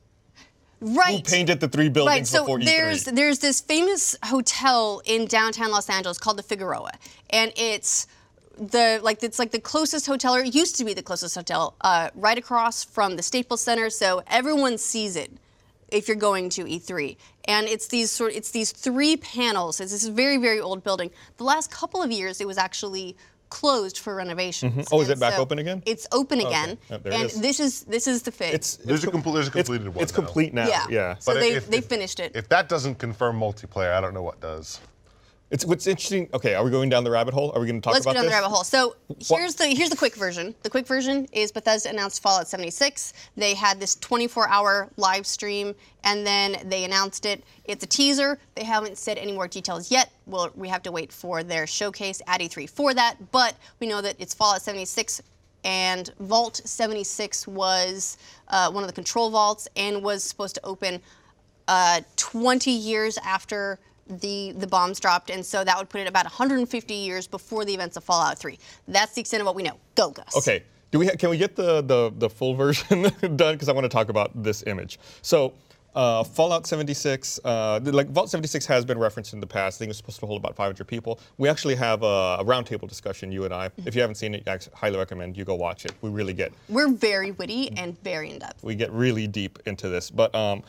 [0.80, 1.16] right.
[1.16, 3.14] Who painted the three buildings Right, so before E there's E3?
[3.16, 6.92] there's this famous hotel in downtown Los Angeles called the Figueroa,
[7.30, 8.06] and it's
[8.58, 11.74] the like it's like the closest hotel, or it used to be the closest hotel,
[11.80, 15.30] uh, right across from the Staples Center, so everyone sees it
[15.94, 17.16] if you're going to E3.
[17.46, 19.80] And it's these sort it's these three panels.
[19.80, 21.10] It's this very very old building.
[21.36, 23.16] The last couple of years, it was actually
[23.50, 24.72] closed for renovations.
[24.72, 24.94] Mm-hmm.
[24.94, 25.82] Oh, is And it back so open again?
[25.86, 27.40] It's open again, Oh, there it and is.
[27.40, 28.52] this is this is the fit.
[28.54, 30.16] It's There's a com- complete- there's a it's- completed one It's now.
[30.16, 30.66] complete now.
[30.66, 30.86] yeah.
[30.90, 31.14] Yeah.
[31.18, 32.32] So But they if- they if- finished it.
[32.34, 34.80] If that doesn't confirm multiplayer, I don't know what does.
[35.54, 36.28] It's what's interesting.
[36.34, 37.52] Okay, are we going down the rabbit hole?
[37.54, 38.64] Are we going to talk Let's go about down the rabbit hole.
[38.64, 40.52] So What- here's the here's the quick version.
[40.64, 43.12] The quick version is Bethesda announced Fallout 76.
[43.36, 47.44] They had this 24-hour live stream, and then they announced it.
[47.66, 48.40] It's a teaser.
[48.56, 50.10] They haven't said any more details yet.
[50.26, 53.30] Well, we have to wait for their showcase at E3 for that.
[53.30, 55.22] But we know that it's Fallout 76.
[55.62, 61.00] And Vault 76 was uh, one of the control vaults and was supposed to open
[61.68, 66.24] uh, 20 years after the the bombs dropped, and so that would put it about
[66.24, 68.58] 150 years before the events of Fallout 3.
[68.88, 69.78] That's the extent of what we know.
[69.94, 70.36] Go, Gus.
[70.36, 70.62] Okay.
[70.90, 73.02] Do we can we get the the, the full version
[73.36, 73.54] done?
[73.54, 74.98] Because I want to talk about this image.
[75.22, 75.54] So.
[75.96, 79.76] Uh, Fallout 76, uh, like Vault 76 has been referenced in the past.
[79.76, 81.20] I think it was supposed to hold about 500 people.
[81.38, 83.70] We actually have a, a roundtable discussion, you and I.
[83.86, 85.92] If you haven't seen it, I highly recommend you go watch it.
[86.00, 88.64] We really get We're very witty and very in depth.
[88.64, 90.10] we get really deep into this.
[90.10, 90.64] But um,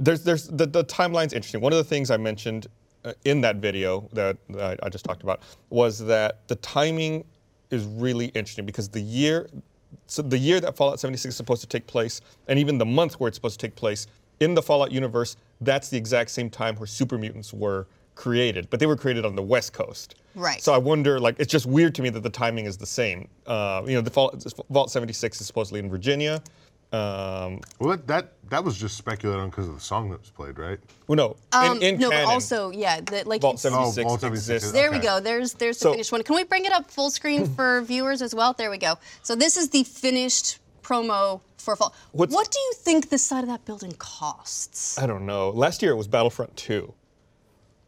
[0.00, 1.60] there's there's the, the timeline's interesting.
[1.60, 2.66] One of the things I mentioned
[3.04, 7.24] uh, in that video that, that I just talked about was that the timing
[7.70, 9.48] is really interesting because the year
[10.06, 13.20] so the year that Fallout 76 is supposed to take place, and even the month
[13.20, 14.06] where it's supposed to take place
[14.40, 18.80] in the Fallout universe, that's the exact same time where super mutants were created, but
[18.80, 20.16] they were created on the West Coast.
[20.34, 20.62] Right.
[20.62, 23.28] So I wonder, like, it's just weird to me that the timing is the same.
[23.46, 26.42] Uh, you know, the Vault, Vault 76 is supposedly in Virginia.
[26.92, 30.30] Um, Well, that that, that was just speculated on because of the song that was
[30.30, 30.78] played, right?
[31.06, 34.08] well, no, Um, in, in no, canon, but also, yeah, the, like Vault 76 Oh,
[34.08, 34.66] Vault 76 exists.
[34.68, 35.20] is- There we go.
[35.20, 36.22] There's there's the So- finished one.
[36.24, 38.52] Can we bring it up full screen for viewers as well?
[38.54, 38.98] There we go.
[39.22, 41.94] So this is the finished promo for fall.
[42.12, 44.98] What's- what do you think the side of that building costs?
[44.98, 45.50] I don't know.
[45.50, 46.92] Last year it was Battlefront 2.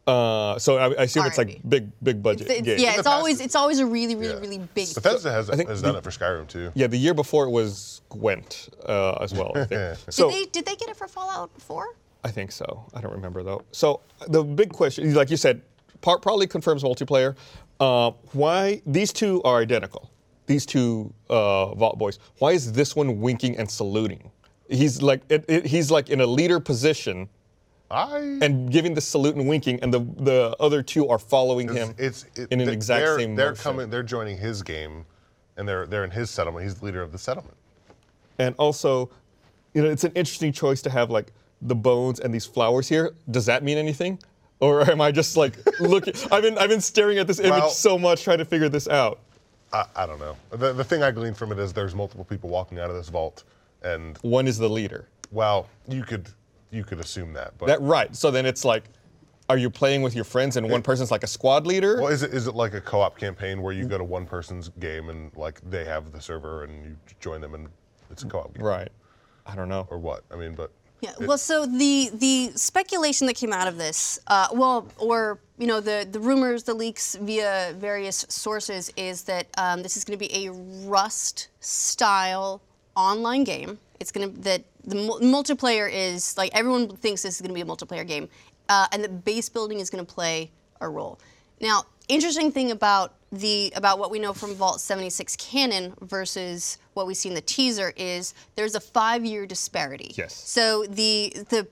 [0.07, 1.61] Uh, so I, I assume it's like R&B.
[1.69, 2.51] big, big budget.
[2.51, 2.79] It's- game.
[2.81, 4.41] yeah, it's always it's always a really really Yeah.
[4.41, 4.93] really big.
[4.95, 6.73] Bethesda has, I think has the- done it for Skyrim too.
[6.75, 9.53] Yeah, the year before it was Gwent uh, as well.
[9.55, 9.99] I think.
[10.11, 11.87] so did they did they get it for Fallout 4?
[12.25, 12.85] I think so.
[12.95, 13.63] I don't remember though.
[13.71, 15.63] So the big question, like you said,
[16.01, 17.37] par- probably confirms multiplayer.
[17.79, 20.11] Uh, why these two are identical?
[20.47, 22.19] These two uh, Vault Boys.
[22.39, 24.31] Why is this one winking and saluting?
[24.69, 27.29] He's like it, it, he's like in a leader position
[27.93, 31.95] I and giving the salute and winking, and the the other two are following him
[31.99, 33.63] it's it, in an th- exact they're, same They're motion.
[33.63, 33.91] coming.
[33.91, 35.05] They're joining his game,
[35.57, 36.65] and they're they're in his settlement.
[36.65, 37.57] He's the leader of the settlement.
[38.39, 39.11] And also,
[39.75, 43.13] you know, it's an interesting choice to have like the bones and these flowers here.
[43.31, 44.19] Does that mean anything?
[44.61, 46.15] Or am I just like looking?
[46.33, 48.89] I've been I've been staring at this image Well- so much trying to figure this
[48.89, 49.21] out.
[49.73, 50.37] I, I don't know.
[50.51, 53.09] The, the thing I gleaned from it is there's multiple people walking out of this
[53.09, 53.45] vault,
[53.83, 55.09] and One is the leader.
[55.31, 56.29] well, you could
[56.73, 58.15] you could assume that, but That right.
[58.17, 58.85] So then it's like,
[59.49, 62.01] are you playing with your friends and one person's like a squad leader?
[62.01, 64.71] well, is it is it like a co-op campaign where you go to one person's
[64.81, 67.69] game and like they have the server and you join them and
[68.11, 68.89] it's a co-op game, Right.
[69.47, 69.87] I don't know.
[69.91, 70.25] or what?
[70.31, 70.71] I mean, but
[71.03, 71.13] Yeah.
[71.21, 75.81] Well, so the the speculation that came out of this, uh, well, or you know,
[75.81, 80.29] the the rumors, the leaks via various sources, is that um, this is going to
[80.29, 80.53] be a
[80.89, 82.63] Rust style
[82.97, 83.79] online game.
[84.01, 87.61] It's going to that the multiplayer is like everyone thinks this is going to be
[87.61, 88.29] a multiplayer game,
[88.69, 90.51] uh, and the base building is going to play
[90.81, 91.19] a role.
[91.61, 97.07] Now, interesting thing about the about what we know from Vault 76 canon versus what
[97.07, 100.13] we see in the teaser is there's a five-year disparity.
[100.17, 100.35] Yes.
[100.35, 101.69] So the the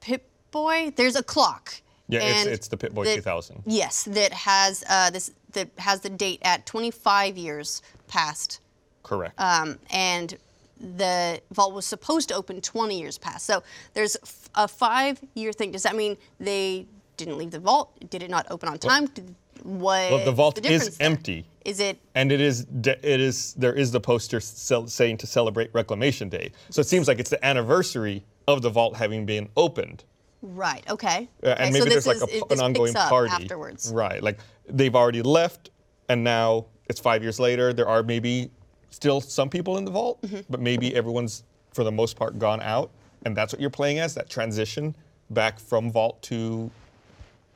[0.00, 1.72] Pip Boy, there's a clock.
[2.08, 3.62] Yeah, it's- it's the Pip-Boy that- 2000.
[3.64, 8.60] Yes, that has uh, this that has the date at 25 years past
[9.02, 9.34] Correct.
[9.40, 10.36] um, and
[10.82, 13.46] the vault was supposed to open 20 years past.
[13.46, 13.62] So
[13.94, 14.16] there's
[14.54, 15.70] a five-year thing.
[15.72, 17.92] Does that mean they didn't leave the vault?
[18.10, 19.06] Did it not open on time?
[19.06, 20.10] Did, what?
[20.10, 21.06] well, the vault difference is there?
[21.06, 21.46] empty.
[21.64, 21.98] Is it?
[22.16, 26.50] And it is, it is, there is the poster saying to celebrate Reclamation Day.
[26.70, 30.02] So it seems like it's the anniversary of the vault having been opened.
[30.42, 30.82] Right.
[30.90, 31.28] Okay.
[31.42, 33.92] Uh, and so maybe this there's like is, a, an ongoing party afterwards.
[33.94, 35.70] Right, like they've already left,
[36.08, 37.72] and now it's five years later.
[37.72, 38.50] There are maybe
[38.92, 40.40] still some people in the vault, Mm-hmm.
[40.48, 42.90] but maybe everyone's for the most part gone out,
[43.24, 44.94] and that's what you're playing as that transition
[45.30, 46.70] back from vault to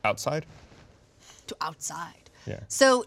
[0.03, 0.45] outside,
[1.47, 2.29] To outside.
[2.45, 2.59] Yeah.
[2.67, 3.05] So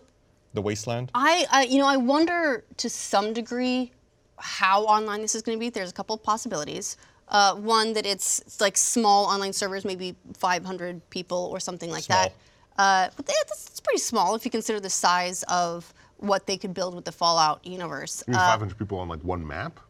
[0.55, 1.11] the wasteland.
[1.15, 3.91] I, I, you know, I wonder to some degree
[4.39, 5.69] how online this is going to be.
[5.71, 6.97] There's a couple of possibilities.
[7.29, 12.07] Uh, one that it's, it's like small online servers, maybe 500 people or something like
[12.07, 12.33] that.
[12.77, 16.73] Uh, but that's, that's pretty small if you consider the size of what they could
[16.75, 18.23] build with the Fallout universe.
[18.27, 19.81] you mean Uh, 500 people on like one map.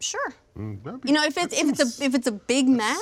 [0.00, 0.34] sure.
[0.56, 2.98] That'd be- You know, if it's if it's a if it's a big map,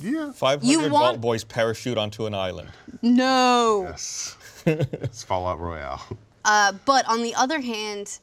[0.00, 0.32] yeah.
[0.32, 2.70] 500 You vault want- boys parachute onto an island.
[3.02, 3.84] no.
[3.90, 4.36] Yes.
[4.66, 6.00] it's Fallout Royale.
[6.44, 8.18] Uh, but on the other hand,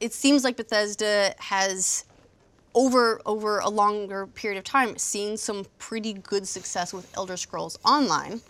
[0.00, 2.04] it seems like Bethesda has,
[2.74, 7.78] over over a longer period of time, seen some pretty good success with Elder Scrolls
[7.84, 8.40] Online.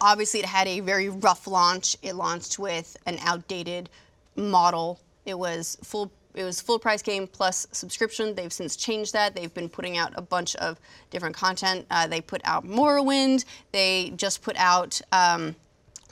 [0.00, 1.96] Obviously, it had a very rough launch.
[2.02, 3.88] It launched with an outdated
[4.36, 5.00] model.
[5.24, 6.10] It was full.
[6.34, 8.34] It was full price game plus subscription.
[8.34, 9.34] They've since changed that.
[9.34, 10.78] They've been putting out a bunch of
[11.10, 11.86] different content.
[11.90, 13.46] Uh, they put out Morrowind.
[13.72, 15.00] They just put out.
[15.12, 15.56] Um,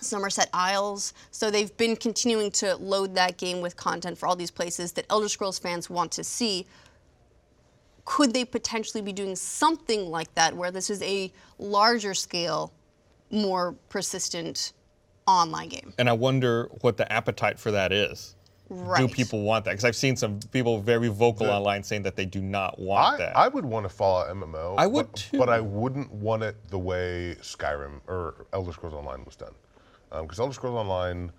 [0.05, 1.13] Summerset Isles.
[1.31, 5.07] So they've been continuing to load that game with content for all these places that
[5.11, 6.67] Elder Scrolls fans want to see.
[8.05, 12.73] Could they potentially be doing something like that where this is a larger scale,
[13.35, 14.73] more persistent
[15.27, 15.93] online game?
[15.99, 18.37] And I wonder what the appetite for that is.
[18.97, 19.73] Do people want that?
[19.73, 23.19] Because I've seen some people very vocal online saying that they do not want I,
[23.19, 23.37] that.
[23.37, 24.75] I would want to follow MMO.
[24.79, 25.39] I would but, too.
[25.39, 29.53] But I wouldn't want it the way Skyrim or Elder Scrolls Online was done.
[30.11, 31.31] Because Elder Scrolls Online,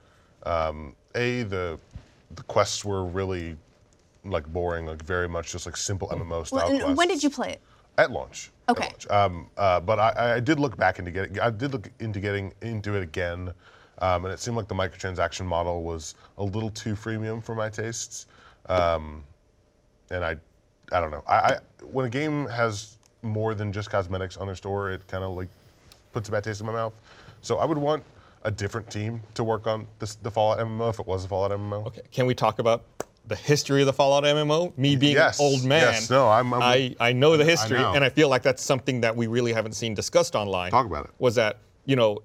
[0.43, 1.79] um, a the
[2.35, 3.57] the quests were really
[4.23, 6.97] like boring, like very much just like simple MMO style Well, quests.
[6.97, 7.61] when did you play it?
[7.97, 8.51] At launch.
[8.67, 8.87] at Okay.
[8.87, 9.09] launch.
[9.09, 11.39] Um, uh, but I, I did look back into getting.
[11.39, 13.53] I did look into getting into it again,
[13.99, 17.69] um, and it seemed like the microtransaction model was a little too freemium for my
[17.69, 18.27] tastes.
[18.67, 19.23] Um,
[20.11, 20.35] and I,
[20.91, 21.23] I don't know.
[21.27, 21.57] I, I
[21.91, 25.47] when a game has more than just cosmetics on their store, it kind of like
[26.11, 26.93] puts a bad taste in my mouth.
[27.41, 28.03] So I would want
[28.43, 31.51] a different team to work on this, the Fallout MMO if it was a Fallout
[31.51, 31.87] MMO.
[31.87, 32.83] Okay, can we talk about
[33.27, 34.77] the history of the Fallout MMO?
[34.77, 37.79] Me being Yes, an old man, yes, no, I'm- I'm- I, I know the history,
[37.79, 37.93] know.
[37.93, 40.71] and I feel like that's something that we really haven't seen discussed online.
[40.71, 41.11] Talk about it.
[41.19, 42.19] Was that you know,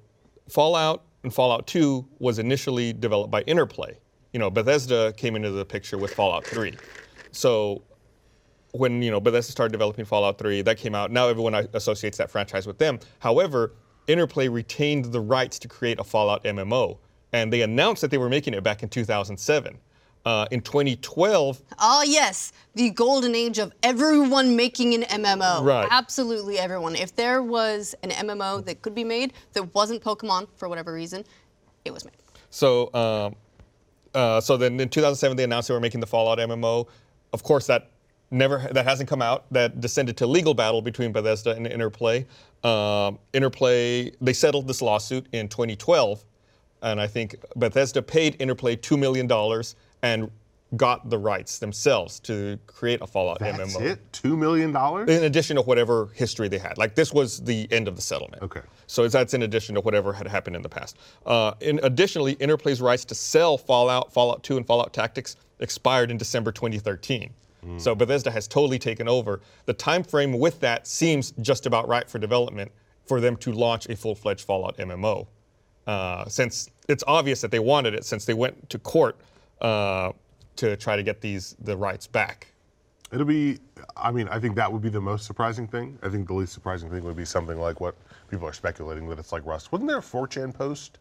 [0.49, 3.99] Fallout and Fallout 2 was initially developed by Interplay.
[4.33, 6.75] You know, Bethesda came into the picture with Fallout 3.
[7.33, 7.83] So
[8.73, 11.11] when you know Bethesda started developing Fallout 3, that came out.
[11.11, 12.99] Now everyone associates that franchise with them.
[13.19, 13.75] However,
[14.07, 16.99] Interplay retained the rights to create a Fallout MMO,
[17.33, 19.79] and they announced that they were making it back in 2007.
[20.27, 25.65] Uh, in 2012, Oh yes, the golden age of everyone making an MMO.
[25.65, 25.89] Right.
[25.91, 26.95] Absolutely everyone.
[26.95, 31.25] If there was an MMO that could be made that wasn't Pokemon for whatever reason,
[31.87, 32.15] it was made.
[32.51, 33.35] So, um,
[34.15, 36.87] uh, so then in 2007 they announced they were making the Fallout MMO.
[37.33, 37.91] Of course, that
[38.31, 39.51] never that hasn't come out.
[39.53, 42.27] That descended to legal battle between Bethesda and Interplay.
[42.63, 46.25] Um, Interplay they settled this lawsuit in 2012,
[46.83, 50.31] and I think Bethesda paid Interplay two million dollars and
[50.77, 53.81] got the rights themselves to create a Fallout That's MMO.
[53.83, 54.13] it?
[54.13, 54.71] $2 million?
[55.09, 56.79] In addition to whatever history they had.
[56.79, 58.43] Like this was the end of the settlement.
[58.43, 58.61] Okay.
[58.87, 60.97] So that's in addition to whatever had happened in the past.
[61.27, 66.17] Uh, in additionally, Interplay's rights to sell Fallout, Fallout 2, and Fallout Tactics expired in
[66.17, 67.35] December 2013.
[67.77, 69.43] So Bethesda has totally taken over.
[69.67, 72.73] The time frame with that seems just about right for development
[73.05, 75.27] for them to launch a full-fledged Fallout MMO.
[75.87, 79.19] Uh, since it's obvious that they wanted it, since they went to court
[79.61, 80.13] uh,
[80.57, 82.49] to try to get these the rights back.
[83.13, 83.59] It'll be,
[83.97, 85.99] I mean, I think that would be the most surprising thing.
[86.03, 87.97] I think the least surprising thing would be something like what
[88.31, 89.73] people are speculating that it's like Rust.
[89.73, 90.99] Wasn't there a 4chan post?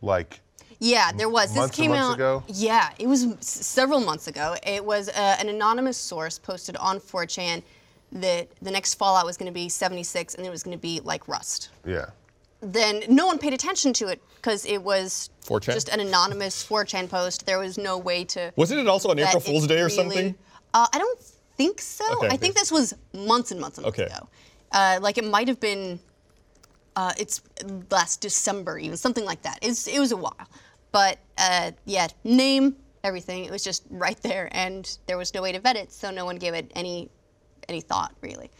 [0.00, 0.40] Like,
[0.80, 1.50] Yeah, there was.
[1.50, 2.14] This Months and came months out.
[2.14, 2.42] ago?
[2.48, 4.56] Yeah, it was several months ago.
[4.66, 7.62] It was uh, an anonymous source posted on 4chan
[8.10, 10.98] that the next Fallout was going to be 76 and it was going to be
[11.00, 11.70] like Rust.
[11.86, 12.06] yeah.
[12.62, 15.72] Then no one paid attention to it because it was 4chan?
[15.74, 17.44] just an anonymous 4chan post.
[17.44, 18.52] There was no way to.
[18.56, 20.34] Wasn't it also on that April Fool's Day or really- something?
[20.72, 21.20] Uh, I don't
[21.56, 22.04] think so.
[22.18, 24.04] Okay, I think this was months and months and months Okay.
[24.04, 24.28] ago.
[24.70, 25.98] Uh, like it might have been.
[26.94, 27.40] Uh, it's
[27.90, 29.58] last December, even something like that.
[29.62, 30.34] It's, it was a while,
[30.92, 33.44] but uh, yeah, name everything.
[33.44, 36.24] It was just right there, and there was no way to vet it, so no
[36.26, 37.10] one gave it any
[37.68, 38.50] any thought really.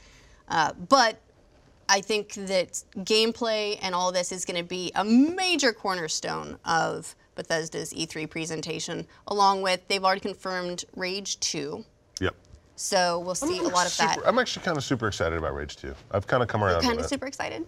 [0.49, 1.21] Uh, but
[1.89, 7.15] I think that gameplay and all this is going to be a major cornerstone of
[7.35, 11.85] Bethesda's E3 presentation, along with they've already confirmed Rage 2.
[12.21, 12.35] Yep.
[12.77, 14.19] So we'll see a lot of that.
[14.25, 15.95] I'm actually kind of super excited about Rage 2.
[16.11, 16.89] I've kind of come around to it.
[16.89, 17.67] Kind of super excited.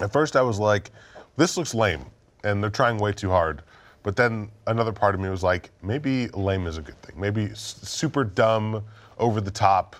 [0.00, 0.90] At first, I was like,
[1.36, 2.04] this looks lame,
[2.44, 3.62] and they're trying way too hard.
[4.02, 7.18] But then another part of me was like, maybe lame is a good thing.
[7.18, 8.84] Maybe s- super dumb,
[9.18, 9.96] over the top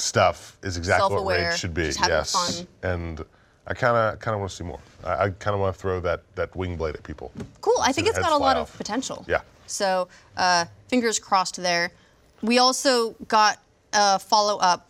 [0.00, 1.84] stuff is exactly what Rage should be.
[1.84, 2.32] just having yes.
[2.32, 2.66] fun.
[2.82, 3.24] And
[3.66, 4.80] I kind of kind of want to see more.
[5.04, 7.32] I, I kind of want to throw that that wing blade at people.
[7.60, 7.80] Cool.
[7.82, 8.70] I think it's got a lot off.
[8.70, 9.24] of potential.
[9.28, 9.40] Yeah.
[9.66, 11.90] So uh, fingers crossed there.
[12.42, 13.58] We also got
[13.92, 14.88] a follow up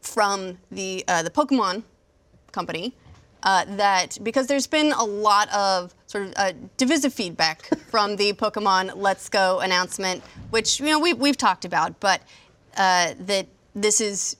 [0.00, 1.82] from the uh, the Pokemon
[2.52, 2.94] company
[3.42, 8.32] uh, that because there's been a lot of sort of uh, divisive feedback from the
[8.32, 12.22] Pokemon Let's Go announcement, which you know we we've talked about, but
[12.76, 14.36] uh, that this is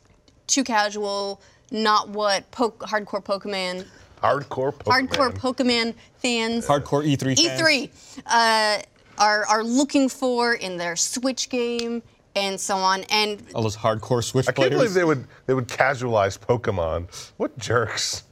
[0.47, 3.87] too casual, not what po- hardcore Pokemon
[4.23, 5.09] Hardcore Pokemon.
[5.09, 7.61] hardcore Pokemon fans Hardcore E E3 fans.
[7.61, 7.91] E3
[8.27, 8.83] uh,
[9.19, 12.03] are are looking for in their Switch game
[12.37, 13.03] and so on.
[13.11, 14.75] And All those hardcore Switch I can't players.
[14.75, 17.33] believe they would they would casualize Pokemon.
[17.37, 18.23] What jerks.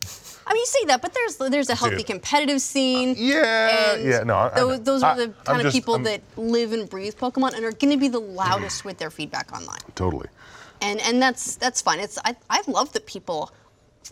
[0.45, 2.07] I mean, you say that, but there's there's a healthy Dude.
[2.07, 3.15] competitive scene.
[3.17, 4.85] Yeah, and yeah, no, I- I those, know.
[4.85, 7.55] those are I- the I'm kind of just- people I'm- that live and breathe Pokemon
[7.55, 9.79] and are going to be the loudest with their feedback online.
[9.95, 10.27] Totally.
[10.83, 12.01] And and that's that's fun.
[12.01, 13.53] It's I I love that people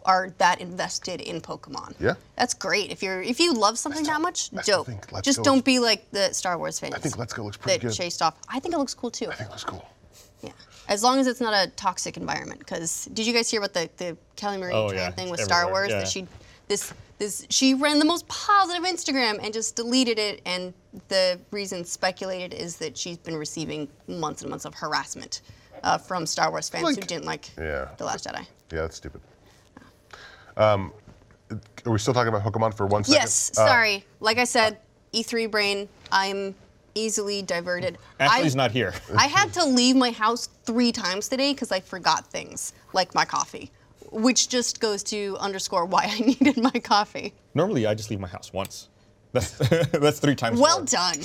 [0.07, 1.95] are that invested in Pokemon.
[2.01, 2.15] Yeah.
[2.37, 2.91] That's great.
[2.91, 4.87] If you're if you love something that much, I dope.
[4.87, 6.95] think Let's Just Go don't looks- be like the Star Wars fans.
[6.95, 7.95] I think Let's Go looks pretty that good.
[7.97, 8.35] chased off.
[8.49, 9.27] I think it looks cool too.
[9.31, 9.85] I think it looks cool.
[10.43, 10.53] Yeah.
[10.89, 12.61] As long as it's not a toxic environment.
[12.61, 15.33] Because did you guys hear about the, the Kelly Marie Oh, Tran yeah, thing it's
[15.33, 15.91] with Star everywhere, Wars?
[15.93, 15.99] yeah.
[16.01, 16.27] That she
[16.69, 20.73] this this she ran the most positive Instagram and just deleted it and
[21.09, 25.43] the reason speculated is that she's been receiving months and months of harassment
[25.83, 27.89] uh, from Star Wars fans who didn't like Yeah.
[27.97, 28.47] The Last Jedi.
[28.73, 29.21] Yeah, that's stupid.
[30.57, 30.93] Um,
[31.87, 33.21] are we still talking about Pokemon for one second?
[33.23, 34.05] Yes, Uh, sorry.
[34.21, 34.79] Like I said,
[35.13, 36.55] E3 brain, I'm
[36.95, 37.99] easily diverted.
[38.19, 38.95] Ashley's I- not here.
[39.17, 43.25] I had to leave my house three times today because I forgot things, like my
[43.25, 43.71] coffee,
[44.13, 47.33] which just goes to underscore why I needed my coffee.
[47.55, 48.89] Normally, I just leave my house once.
[49.33, 49.51] That's
[49.93, 50.59] that's three times.
[50.61, 50.87] Well more.
[50.87, 51.19] done.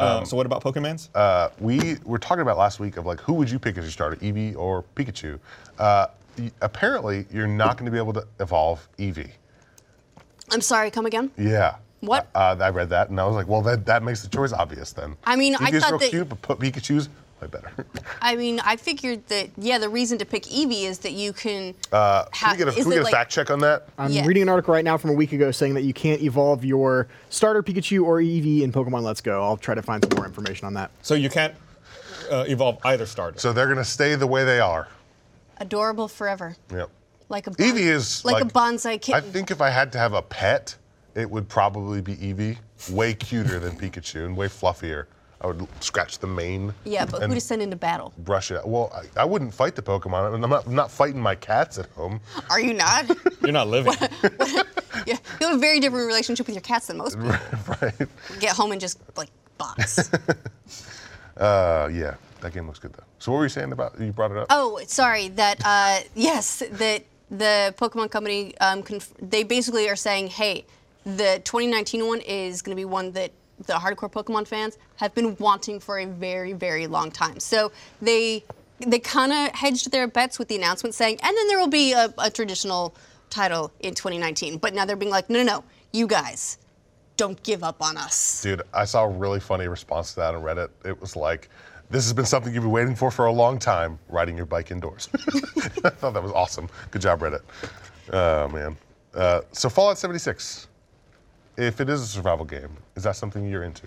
[0.00, 1.08] Um, so what about Pokemans?
[1.14, 3.90] uh, we were talking about last week of like who would you pick as your
[3.92, 5.38] starter, Eevee or Pikachu?
[5.78, 6.06] Uh,
[6.38, 9.30] y- apparently, you're not going to be able to evolve Eevee.
[10.52, 11.30] I'm sorry, come again?
[11.36, 11.76] Yeah.
[12.00, 12.28] What?
[12.34, 14.92] Uh, I read that and I was like, well, that, that makes the choice obvious
[14.92, 15.16] then.
[15.24, 17.08] I mean, I Eevee's thought real that- cute, but put Pikachu's
[17.40, 17.70] way better.
[18.22, 21.74] I mean, I figured that, yeah, the reason to pick Eevee is that you can.
[21.92, 23.88] Uh, ha- can we get a, can we get a like- fact check on that?
[23.98, 24.26] I'm Yeah.
[24.26, 27.08] reading an article right now from a week ago saying that you can't evolve your
[27.28, 29.42] starter Pikachu or Eevee in Pokemon Let's Go.
[29.42, 30.90] I'll try to find some more information on that.
[31.02, 31.54] So you can't
[32.30, 33.38] uh, evolve either starter.
[33.38, 34.88] So they're going to stay the way they are.
[35.58, 36.56] Adorable forever.
[36.72, 36.90] Yep.
[37.28, 39.98] Like a bon- Eevee is like, a like- bonsai I think if I had to
[39.98, 40.76] have a pet,
[41.14, 42.56] it would probably be Eevee.
[42.90, 45.04] Way cuter than Pikachu and way fluffier.
[45.42, 46.74] I would scratch the mane.
[46.84, 48.12] Yeah, but and who to send into battle?
[48.18, 48.68] brush it out.
[48.68, 50.34] Well, I, I wouldn't fight the Pokemon.
[50.34, 52.20] I'm not, I'm not fighting my cats at home.
[52.50, 53.10] Are you not?
[53.42, 53.94] You're not living.
[55.06, 57.34] yeah, you have a very different relationship with your cats than most people.
[57.80, 57.94] right.
[58.38, 60.10] Get home and just like box.
[61.36, 63.04] Uh, yeah, that game looks good though.
[63.18, 63.98] So what were you saying about?
[63.98, 64.46] You brought it up.
[64.50, 65.28] Oh, sorry.
[65.28, 70.66] That uh, yes, that the Pokemon Company um, conf- they basically are saying, hey,
[71.04, 73.32] the 2019 one is going to be one that
[73.66, 77.40] the hardcore Pokemon fans have been wanting for a very, very long time.
[77.40, 78.44] So they
[78.86, 81.92] they kind of hedged their bets with the announcement saying, and then there will be
[81.92, 82.94] a, a traditional
[83.28, 84.58] title in 2019.
[84.58, 86.58] But now they're being like, no, no, no, you guys,
[87.16, 88.42] don't give up on us.
[88.42, 90.70] Dude, I saw a really funny response to that on Reddit.
[90.84, 91.50] It was like,
[91.90, 93.98] "This has been something you've been waiting for for a long time.
[94.08, 95.10] Riding your bike indoors."
[95.84, 96.68] I thought that was awesome.
[96.90, 97.42] Good job, Reddit.
[98.12, 98.76] Oh man.
[99.14, 100.68] Uh, so Fallout 76.
[101.56, 103.86] If it is a survival game, is that something you're into?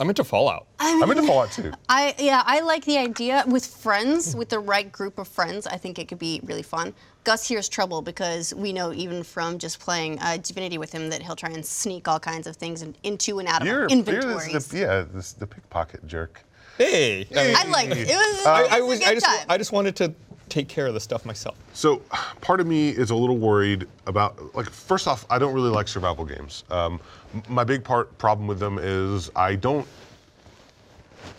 [0.00, 0.66] I'm into Fallout.
[0.80, 1.72] I'm into Fallout too.
[1.88, 5.66] I yeah, I like the idea with friends, with the right group of friends.
[5.66, 6.94] I think it could be really fun.
[7.22, 11.22] Gus here's trouble because we know even from just playing uh, Divinity with him that
[11.22, 13.80] he'll try and sneak all kinds of things in, into and out of You're, our
[13.82, 14.66] you're inventories.
[14.68, 16.42] the, yeah, this, the pickpocket jerk.
[16.76, 17.26] Hey.
[17.34, 18.08] I, mean, I liked it.
[18.10, 18.98] It was, I, it I was was.
[18.98, 19.26] good I just.
[19.26, 19.46] time.
[19.48, 20.14] I just wanted to
[20.48, 21.56] take care of the stuff myself.
[21.72, 22.02] So,
[22.40, 24.68] part of me is a little worried about like.
[24.70, 26.64] First off, I don't really like survival games.
[26.70, 27.00] Um,
[27.48, 29.86] my big part problem with them is I don't.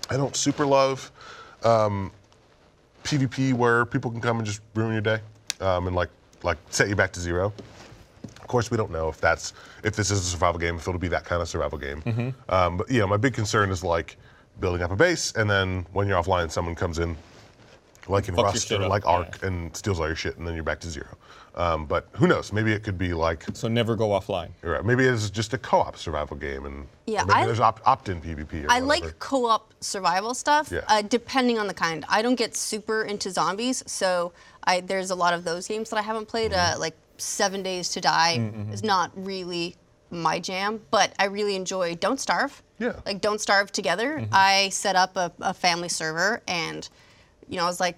[0.10, 1.12] I don't super love
[1.64, 2.12] um,
[3.04, 5.20] PvP where people can come and just ruin your day
[5.62, 6.10] um, and like
[6.44, 7.54] like set you back to zero.
[8.42, 9.54] Of course, we don't know if that's
[9.84, 12.02] if this is a survival game, if it'll be that kind of survival game.
[12.50, 14.18] Um, but yeah, my big concern is like
[14.60, 17.18] building up a base, and then when you're offline, someone comes in,
[18.08, 19.10] like in Fuck Rust or up, like yeah.
[19.12, 21.18] Ark, and steals all your shit, and then you're back to zero.
[21.56, 22.52] Um, but who knows?
[22.52, 24.50] Maybe it could be like So never go offline.
[24.62, 28.22] right, maybe it's just a co-op survival game, and Yeah, maybe I- there's opt- opt-in
[28.22, 28.66] PvP.
[28.66, 29.06] Or I whatever.
[29.08, 30.82] like co-op survival stuff, Yeah.
[30.90, 32.04] uh, depending on the kind.
[32.10, 34.34] I don't get super into zombies, so
[34.66, 36.52] I, there's a lot of those games that I haven't played.
[36.52, 36.76] Mm-hmm.
[36.76, 39.76] Uh, like Seven Days to Die is not really
[40.12, 42.62] my jam, but I really enjoy Don't Starve.
[42.80, 42.90] Yeah.
[42.90, 43.00] Mm-hmm.
[43.06, 44.28] Like Don't Starve together.
[44.34, 46.90] I set up a, a family server, and
[47.50, 47.98] you know, I was like,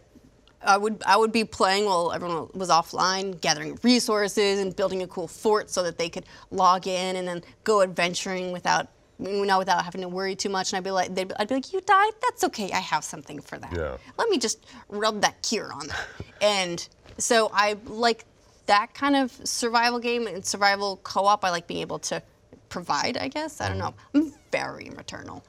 [0.62, 5.08] I would I would be playing while everyone was offline, gathering resources and building a
[5.08, 8.88] cool fort so that they could log in and then go adventuring without
[9.20, 10.72] you know without having to worry too much.
[10.72, 12.12] And I'd be like, they'd, I'd be like, you died?
[12.22, 12.72] That's okay.
[12.72, 13.74] I have something for that.
[13.76, 13.98] Yeah.
[14.18, 16.08] Let me just rub that cure on that.
[16.42, 16.88] and
[17.18, 18.26] so I like
[18.66, 21.46] that kind of survival game and survival co-op.
[21.46, 22.22] I like being able to
[22.70, 23.18] provide.
[23.18, 23.94] I guess I don't know.
[24.14, 25.44] I'm very maternal,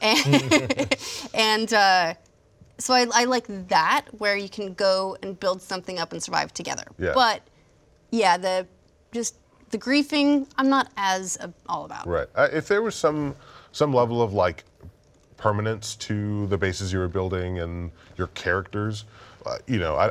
[0.00, 0.96] and,
[1.34, 2.14] and uh,
[2.78, 6.54] so I, I like that where you can go and build something up and survive
[6.54, 6.84] together.
[6.98, 7.12] Yeah.
[7.14, 7.42] But
[8.10, 8.66] yeah, the
[9.12, 9.36] just
[9.70, 12.06] the griefing, I'm not as uh, all about.
[12.06, 12.28] Right.
[12.34, 13.34] Uh, if there was some
[13.72, 14.64] some level of like
[15.36, 19.04] permanence to the bases you were building and your characters,
[19.66, 20.10] you know, I,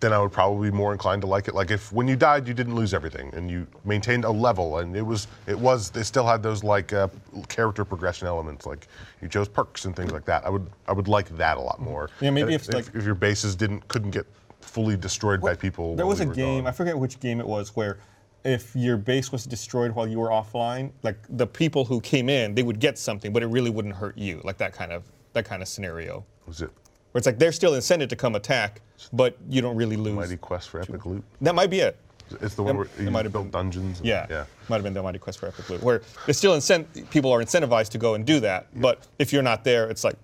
[0.00, 1.54] then I would probably be more inclined to like it.
[1.54, 4.96] Like if when you died, you didn't lose everything and you maintained a level, and
[4.96, 7.08] it was it was they still had those like uh,
[7.48, 8.88] character progression elements, like
[9.20, 10.44] you chose perks and things like that.
[10.46, 12.10] I would I would like that a lot more.
[12.20, 14.26] Yeah, maybe And if, like- if your bases didn't couldn't get
[14.60, 15.94] fully destroyed by people.
[15.96, 16.66] There was a game, gone.
[16.66, 17.98] I forget which game it was, where
[18.44, 22.54] if your base was destroyed while you were offline, like the people who came in,
[22.54, 24.40] they would get something, but it really wouldn't hurt you.
[24.44, 26.24] Like that kind of that kind of scenario.
[26.46, 26.70] Was it
[27.16, 30.14] Where it's like they're still incented to come attack, but you don't really lose.
[30.16, 31.24] Mighty Quest for Epic Loot?
[31.40, 31.96] That might be it.
[32.42, 33.52] It's the one It- where you might have built been.
[33.52, 34.00] dungeons.
[34.00, 34.44] and- Yeah, Yeah.
[34.68, 37.42] might have been the Mighty Quest for Epic Loot, where it's still incent- people are
[37.42, 40.16] incentivized to go and do that, but if you're not there, it's like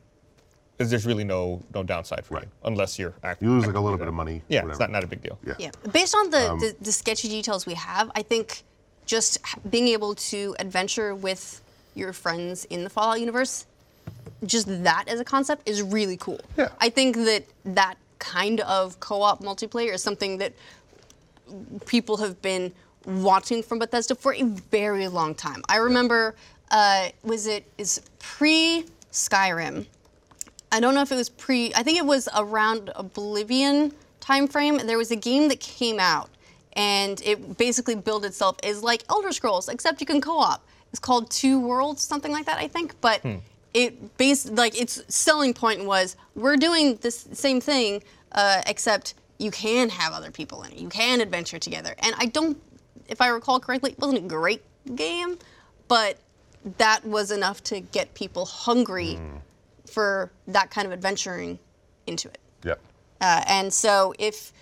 [0.77, 2.43] there's really no no downside for Right.
[2.45, 3.49] you unless you're active.
[3.49, 4.43] You lose like a little bit of money.
[4.51, 4.71] Yeah, whatever.
[4.73, 5.39] it's not, not a big deal.
[5.47, 5.55] Yeah.
[5.59, 5.71] Yeah.
[5.93, 8.65] Based on the, Um, the, the sketchy details we have, I think
[9.07, 9.39] just
[9.71, 11.63] being able to adventure with
[11.95, 13.65] your friends in the Fallout universe,
[14.45, 16.41] just that as a concept is really cool.
[16.57, 16.69] Yeah.
[16.81, 20.53] I think that that kind of co-op multiplayer is something that
[21.87, 22.73] people have been
[23.05, 25.63] wanting from Bethesda for a very long time.
[25.69, 26.35] I remember,
[26.71, 29.87] uh, was it is pre Skyrim?
[30.71, 31.73] I don't know if it was pre.
[31.75, 34.87] I think it was around Oblivion timeframe.
[34.87, 36.31] There was a game that came out,
[36.75, 40.65] and it basically billed itself as like Elder Scrolls, except you can co-op.
[40.91, 42.95] It's called Two Worlds, something like that, I think.
[43.01, 43.25] But
[43.75, 48.03] it based like its selling point was we're doing this same thing,
[48.33, 50.79] uh, except you can have other people in it.
[50.79, 51.95] You can adventure together.
[51.99, 52.61] And I don't,
[53.09, 54.63] if I recall correctly, it wasn't a great
[54.95, 55.39] game,
[55.89, 56.19] but
[56.79, 59.19] that was enough to get people hungry
[59.87, 61.59] for that kind of adventuring
[62.07, 62.39] into it.
[62.65, 62.81] Yep.
[63.21, 64.53] Uh, and so if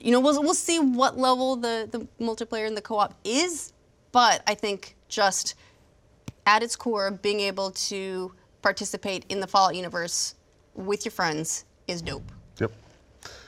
[0.00, 3.72] you know, we'll, we'll see what level the, the multiplayer and the co-op is,
[4.12, 5.54] but I think just
[6.46, 8.32] at its core, being able to
[8.62, 10.34] participate in the Fallout universe
[10.74, 12.30] with your friends is dope.
[12.58, 12.72] Yep.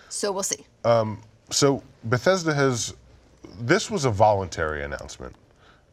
[0.08, 0.66] So we'll see.
[1.50, 2.94] So Bethesda has.
[3.60, 5.34] This was a voluntary announcement.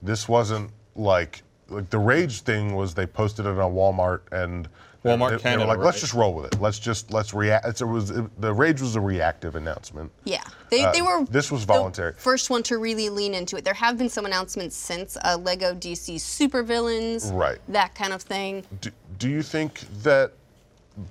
[0.02, 4.68] This wasn't like like the rage thing was they posted it on Walmart and
[5.06, 6.02] Walmart they, they Canada, were like let's right?
[6.02, 6.60] just roll with it.
[6.62, 7.66] Let's just let's react.
[7.68, 10.12] It's, it was it, the rage was a reactive announcement.
[10.24, 11.26] Yeah, they, they Uh, were.
[11.26, 12.14] this was the voluntary.
[12.14, 13.66] first one to really lean into it.
[13.66, 17.60] There have been some announcements since uh, Lego DC supervillains, Right.
[17.68, 18.64] That kind of thing.
[18.82, 18.90] Do,
[19.20, 20.32] do you think that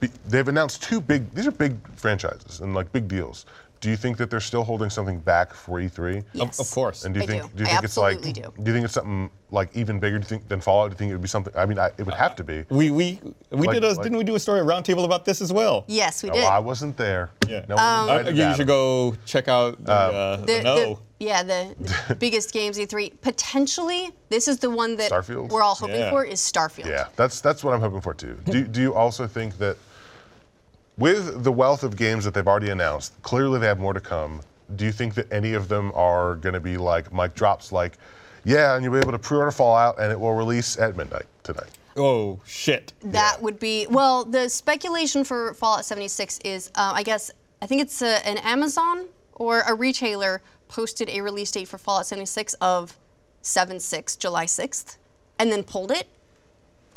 [0.01, 1.33] be, they've announced two big?
[1.33, 3.47] These are big franchises and like big deals.
[3.81, 6.25] Do you think that they're still holding something back for E3?
[6.33, 6.59] Yes.
[6.59, 7.05] of course.
[7.05, 7.63] And do you I think do.
[7.63, 8.53] you I think it's like absolutely do.
[8.67, 10.91] you think it's something like even bigger do you think, than Fallout?
[10.91, 11.53] Do you think it would be something?
[11.57, 12.65] I mean, I, it would have to be.
[12.71, 13.21] We we
[13.51, 15.53] we Like- did a like- didn't we do a story at Roundtable about this as
[15.53, 15.85] well?
[15.87, 16.45] Yes, we Oh, did.
[16.45, 17.31] I wasn't there.
[17.49, 17.65] Yeah.
[17.69, 20.75] No one Uh, you should go check out the, uh, the, the, no.
[20.95, 21.75] the- yeah, the,
[22.09, 24.11] the biggest games E3 potentially.
[24.29, 25.49] This is the one that Starfield?
[25.49, 26.11] we're all hoping Yeah.
[26.11, 26.87] for is Starfield.
[26.87, 28.39] Yeah, that's that's what I'm hoping for too.
[28.45, 29.77] Do, do you also think that
[30.99, 34.41] with the wealth of games that they've already announced, clearly they have more to come.
[34.77, 37.97] Do you think that any of them are going to be like Mike drops like,
[38.45, 41.71] yeah, and you'll be able to pre-order Fallout and it will release at midnight tonight?
[42.01, 42.93] oh shit.
[43.03, 43.43] That Yeah.
[43.43, 44.25] would be well.
[44.25, 47.31] The speculation for Fallout 76 is, uh, I guess,
[47.61, 52.07] I think it's a, an Amazon or a retailer posted a release date for Fallout
[52.07, 52.97] 76 of
[53.43, 54.97] 7/6, July 6th,
[55.41, 56.07] and then pulled it.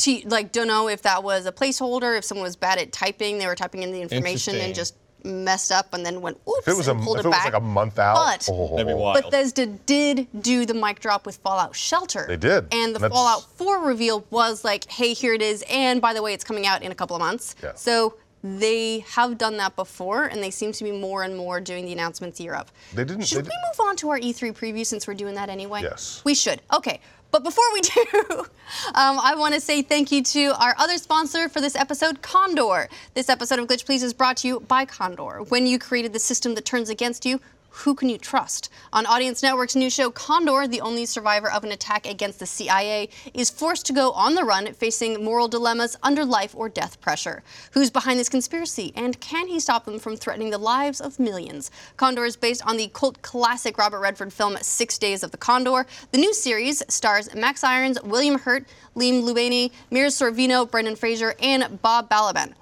[0.02, 3.38] To like, don't know if that was a placeholder, if someone was bad at typing,
[3.38, 6.70] they were typing in the information and just messed up and then went oops If
[6.70, 8.88] it was a pulled if it it was like a month out, But oh, That'd
[8.88, 9.24] be wild.
[9.24, 12.26] Bethesda did do the mic drop with Fallout Shelter.
[12.28, 12.66] They did.
[12.74, 15.64] And the That's- Fallout 4 reveal was like, hey, here it is.
[15.70, 17.54] And by the way, it's coming out in a couple of months.
[17.62, 17.74] Yeah.
[17.76, 21.86] So they have done that before, and they seem to be more and more doing
[21.86, 22.74] the announcements year of.
[22.96, 25.50] They didn't- Should they we move on to our E3 preview since we're doing that
[25.50, 25.84] anyway?
[25.84, 26.22] Yes.
[26.24, 26.64] We should.
[26.74, 27.00] Okay.
[27.32, 28.46] But before we do,
[28.94, 32.90] um, I want to say thank you to our other sponsor for this episode, Condor.
[33.14, 35.44] This episode of Glitch Please is brought to you by Condor.
[35.50, 37.40] When you created the system that turns against you,
[37.72, 38.70] who can you trust?
[38.92, 43.10] On Audience Network's new show, Condor, the only survivor of an attack against the CIA,
[43.34, 47.44] is forced to go on the run, facing moral dilemmas under life or death pressure.
[47.72, 51.72] Who's behind this conspiracy, and can he stop them from threatening the lives of millions?
[51.96, 55.86] Condor is based on the cult classic Robert Redford film Six Days of the Condor.
[56.12, 58.66] The new series stars Max Irons, William Hurt,
[58.96, 62.54] Leem Lubany, Mira Sorvino, Brendan Fraser, and Bob Balaban.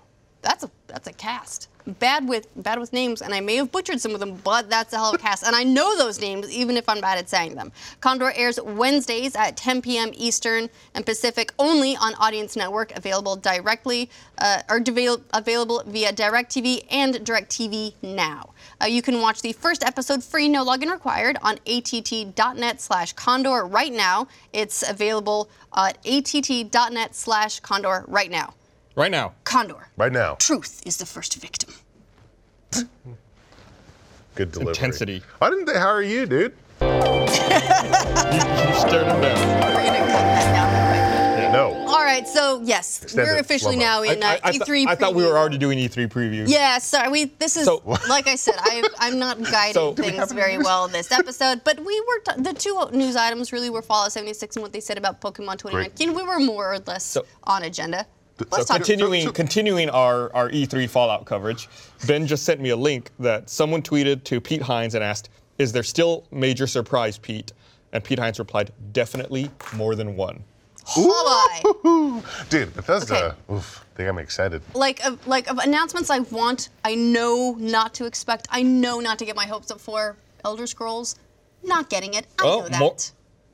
[0.41, 1.68] That's a that's a cast.
[1.98, 4.94] Bad with bad with names, and I may have butchered some of them, but that's
[4.94, 5.44] a hell of a cast.
[5.44, 7.72] And I know those names, even if I'm bad at saying them.
[8.02, 10.12] Condor airs Wednesdays at 10 p.m.
[10.14, 14.10] Eastern and Pacific, only on Audience Network, available directly
[14.40, 14.82] uh, or
[15.34, 18.50] available via DirecTV and DirecTV Now.
[18.82, 23.94] Uh, you can watch the first episode free, no login required, on att.net/slash Condor right
[23.94, 24.28] now.
[24.54, 28.54] It's available at att.net/slash Condor right now.
[29.00, 29.32] Right now.
[29.45, 29.88] Condor.
[29.95, 30.36] right now.
[30.36, 31.74] Truth is the first victim.
[34.36, 34.72] Good delivery.
[34.72, 35.24] Intensity.
[35.38, 36.54] Why didn't they hire you, dude?
[36.82, 36.88] You
[38.76, 39.38] stirred him down.
[39.62, 41.54] We're gonna cut that down.
[41.54, 41.72] No.
[41.88, 44.04] All right, so yes, Extend we're officially slow-mo.
[44.04, 44.88] now in uh, I, I, th- E3.
[44.88, 46.45] I thought we were already doing E3 preview.
[46.47, 47.10] Yeah, sorry.
[47.10, 50.32] We this is So- like I said, I, I'm not guiding So- Do we things
[50.34, 51.62] very well this episode.
[51.64, 54.82] But we were t- the two news items really were Fallout 76 and what they
[54.82, 56.14] said about Pokemon 2019.
[56.14, 58.06] We were more or less So- on agenda.
[58.40, 58.78] So Let's talk.
[58.78, 61.68] continuing so- continuing our, our E3 Fallout coverage,
[62.08, 65.72] Ben just sent me a link that someone tweeted to Pete Hines and asked, "Is
[65.74, 67.52] there still major surprise, Pete?"
[67.92, 70.44] And Pete Hines replied, "Definitely more than one."
[70.96, 72.22] Bye-bye.
[72.50, 73.54] Dude, Bethesda, Okay.
[73.54, 74.62] oof, they got me excited.
[74.74, 78.48] like of like of announcements I want, I know not to expect.
[78.50, 80.16] I know not to get my hopes up for
[80.46, 81.16] Elder Scrolls.
[81.64, 82.26] Not getting it.
[82.40, 82.76] I oh, know that.
[82.76, 82.96] Oh, more,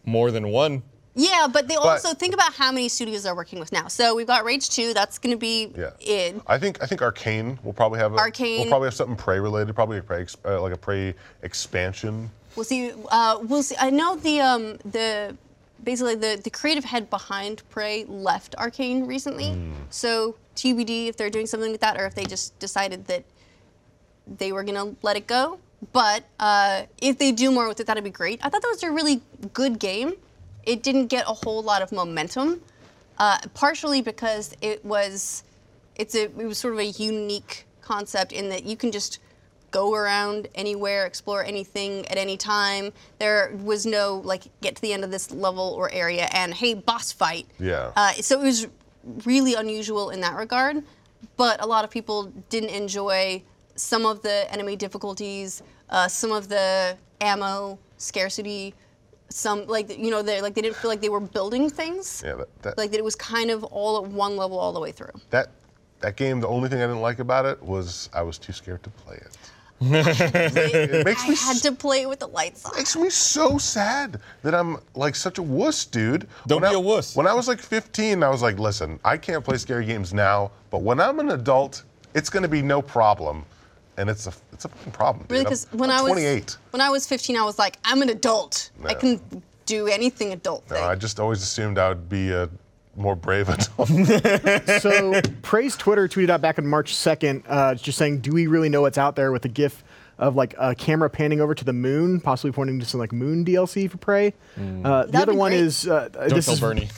[0.05, 0.83] more than one.
[1.15, 3.87] Yeah, but they also think about how many studios they're working with now.
[3.87, 5.91] So we've got Rage 2, that's going to be Yeah.
[6.01, 6.41] in.
[6.45, 8.59] I think I think Arkane will probably have a, Arkane.
[8.59, 12.29] We'll probably have something Prey related, probably a Prey, uh, like a Prey expansion.
[12.57, 12.91] We'll see.
[13.09, 13.75] Uh, we'll see.
[13.79, 15.35] I know the um, the
[15.83, 19.51] basically the the creative head behind Prey left Arkane recently.
[19.53, 19.71] Hmm.
[19.89, 23.23] So TBD if they're doing something with that or if they just decided that
[24.27, 25.59] they were gonna let it go.
[25.93, 28.39] But uh, if they do more with it, that'd be great.
[28.43, 29.21] I thought that was a really
[29.53, 30.13] good game.
[30.65, 32.61] It didn't get a whole lot of momentum,
[33.17, 35.43] uh, partially because it was
[35.95, 39.19] it's a it was sort of a unique concept in that you can just
[39.71, 42.93] go around anywhere, explore anything at any time.
[43.19, 46.73] There was no like get to the end of this level or area and hey
[46.73, 47.45] boss fight.
[47.59, 47.91] Yeah.
[47.95, 48.67] Uh, so it was
[49.25, 50.83] really unusual in that regard,
[51.37, 53.43] but a lot of people didn't enjoy
[53.75, 58.73] some of the enemy difficulties, uh, some of the ammo scarcity
[59.29, 62.21] some like you know they like they didn't feel like they were building things.
[62.25, 64.79] Yeah, that, that, Like that it was kind of all at one level all the
[64.79, 65.11] way through.
[65.31, 65.49] that
[66.01, 66.39] that game.
[66.39, 69.15] The only thing I didn't like about it was I was too scared to play
[69.17, 69.37] it.
[69.81, 72.75] it makes I me had s- to play it with the lights on.
[72.77, 76.27] makes me so sad that I'm like such a wuss, dude.
[76.47, 77.15] Don't When be I- a wuss.
[77.15, 80.51] When I was like 15, I was like, listen, I can't play scary games now,
[80.71, 83.45] but when I'm an adult, it's gonna be no problem.
[83.97, 85.25] And it's a it's a fucking problem.
[85.29, 86.57] Really, because when I'm I was 28.
[86.71, 88.71] when I was 15, I was like, I'm an adult.
[88.83, 89.21] I can
[89.65, 90.83] do anything adult No, thing.
[90.85, 92.49] I just always assumed I would be a
[92.97, 93.87] more brave adult.
[94.81, 98.69] so Prey's Twitter tweeted out back on March 2nd, uh, just saying, "Do we really
[98.69, 99.83] know what's out there?" With a GIF
[100.17, 103.43] of like a camera panning over to the moon, possibly pointing to some like moon
[103.45, 104.27] DLC for Prey.
[104.57, 105.61] Uh, the That'd other be one great.
[105.61, 106.89] is uh, Don't this tell is Bernie.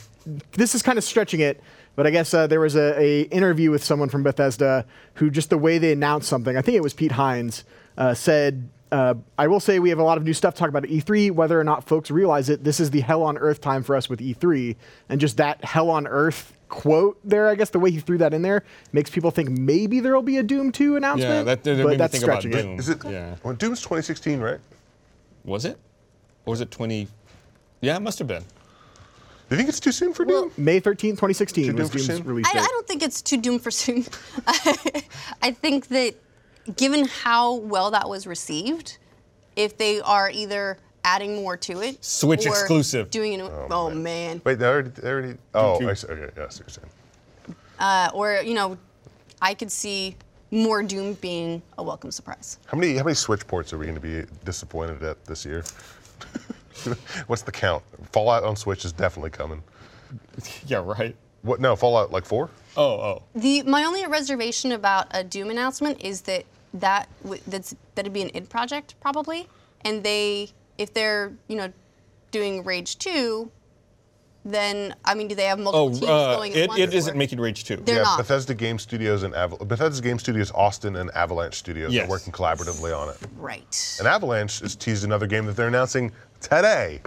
[0.53, 1.61] this is kind of stretching it,
[1.97, 4.85] but I guess uh, there was a, a interview with someone from Bethesda
[5.15, 7.65] who just the way they announced something, I think it was Pete Hines,
[7.97, 10.69] uh, said, uh, "I will say we have a lot of new stuff to talk
[10.69, 11.31] about at E3.
[11.31, 14.09] Whether or not folks realize it, this is the hell on earth time for us
[14.09, 14.75] with E3,
[15.09, 18.33] and just that hell on earth." Quote there, I guess the way he threw that
[18.33, 21.33] in there makes people think maybe there will be a Doom 2 announcement.
[21.33, 22.63] Yeah, that, that but made me that's think about stretching it.
[22.63, 22.77] Doom.
[22.79, 23.05] Is it?
[23.05, 23.35] Yeah.
[23.41, 24.59] Well, Doom's 2016, right?
[25.45, 25.77] Was it?
[26.45, 27.07] Or was it 20?
[27.79, 28.43] Yeah, it must have been.
[29.49, 30.51] Do you think it's too soon for Doom?
[30.57, 32.23] May 13, 2016 Too was Doom's soon?
[32.23, 32.59] release I, date.
[32.59, 34.05] I don't think it's too doomed for soon.
[35.41, 36.15] I think that
[36.75, 38.97] given how well that was received,
[39.55, 43.09] if they are either adding more to it, Switch or exclusive.
[43.09, 43.41] doing it,
[43.71, 45.37] oh, man, Wait, they already, they already.
[45.53, 45.89] Oh, two.
[45.89, 46.07] I see.
[46.07, 46.89] Okay, yeah, I see what you're
[47.47, 47.55] saying.
[47.79, 48.77] uh, or you know,
[49.41, 50.17] I could see
[50.51, 52.59] more Doom being a welcome surprise.
[52.65, 55.63] How many how many Switch ports are we going to be disappointed at this year?
[57.27, 57.83] What's the count?
[58.11, 59.63] Fallout on Switch is definitely coming.
[60.67, 61.15] Yeah, right.
[61.41, 61.59] What?
[61.59, 62.49] No, Fallout like four.
[62.77, 63.23] Oh, oh.
[63.35, 68.21] The my only reservation about a Doom announcement is that that w- that's that'd be
[68.21, 69.47] an id project probably,
[69.81, 71.73] and they if they're you know
[72.31, 73.51] doing Rage two,
[74.53, 76.79] then I mean do they have multiple Oh, teams uh, going at it, once?
[76.81, 77.77] it isn't or- making Rage 2.
[77.77, 78.17] They're yeah, not.
[78.17, 82.05] Bethesda Game Studios and Aval- Bethesda Game Studios Austin and Avalanche Studios Yes.
[82.07, 83.17] are working collaboratively on it.
[83.37, 83.95] right.
[83.99, 87.01] And Avalanche has teased another game that they're announcing today.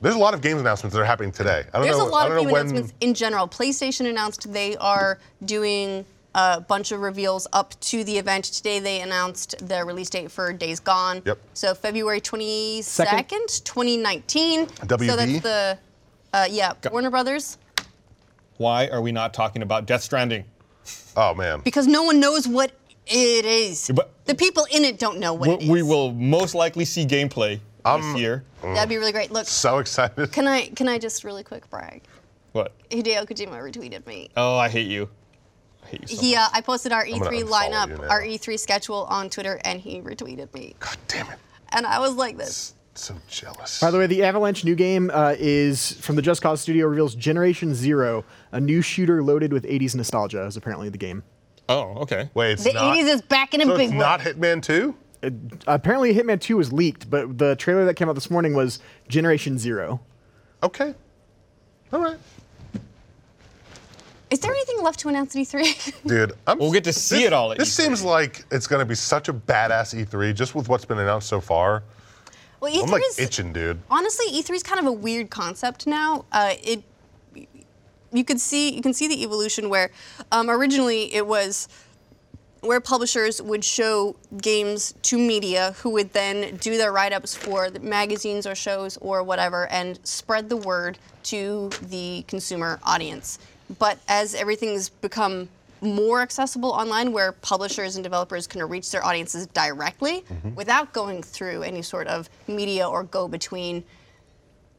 [0.00, 1.60] There's a lot of games announcements that are happening today.
[1.72, 1.82] I don't know.
[1.82, 2.08] There's know.
[2.08, 2.66] a lot I of don't game know when.
[2.66, 3.46] announcements in general.
[3.46, 6.04] PlayStation announced they are doing
[6.34, 8.46] a bunch of reveals up to the event.
[8.46, 11.22] Today they announced the release date for Days Gone.
[11.24, 11.38] Yep.
[11.54, 14.68] So February 22nd, 2019.
[14.68, 15.78] So that's the,
[16.32, 17.58] uh, yeah, Warner Brothers.
[18.58, 20.44] Why are we not talking about Death Stranding?
[21.16, 21.60] Oh man.
[21.60, 22.72] Because no one knows what
[23.06, 23.90] it is.
[23.94, 25.68] But- the people in it don't know what We, it is.
[25.68, 28.44] we will most likely see gameplay Um, this year.
[28.62, 29.32] That'd be really great.
[29.32, 30.30] Look, So excited.
[30.32, 32.02] can I can I just really quick brag?
[32.52, 32.72] What?
[32.90, 34.30] Hideo Kojima retweeted me.
[34.36, 35.08] Oh, I hate you.
[35.84, 36.40] I hate you so He, much.
[36.40, 40.76] uh, I posted our E3 lineup, our E3 schedule on Twitter, and he retweeted me.
[40.78, 41.38] God damn it.
[41.70, 42.74] And I was like this.
[42.94, 43.80] So jealous.
[43.80, 47.14] By the way, the Avalanche new game uh, is from the Just Cause studio reveals
[47.14, 50.44] Generation Zero, a new shooter loaded with 80s nostalgia.
[50.44, 51.22] Is apparently the game.
[51.70, 52.28] oh, okay.
[52.34, 52.96] Wait, it's The not.
[52.96, 53.98] 80s is back in a so big it's way.
[53.98, 54.94] not Hitman 2?
[55.22, 55.32] It,
[55.66, 59.56] apparently, Hitman 2 was leaked, but the trailer that came out this morning was Generation
[59.58, 60.00] Zero.
[60.62, 60.94] Okay.
[61.94, 62.18] All right.
[64.30, 66.06] Is there anything left to announce at E3?
[66.06, 67.84] Dude, I'm, We'll get to see this- it all at This E3.
[67.84, 71.28] seems like it's going to be such a badass E3 just with what's been announced
[71.28, 71.82] so far.
[72.62, 73.80] Well, E3 I'm like is itching, dude.
[73.90, 76.24] honestly E3 is kind of a weird concept now.
[76.30, 76.84] Uh, it
[78.12, 79.90] you could see you can see the evolution where
[80.30, 81.68] um, originally it was
[82.60, 87.80] where publishers would show games to media who would then do their write-ups for the
[87.80, 93.40] magazines or shows or whatever and spread the word to the consumer audience.
[93.80, 95.48] But as everything's become
[95.82, 100.24] more accessible online where publishers and developers can reach their audiences directly
[100.54, 103.84] without going through any sort of media or go between.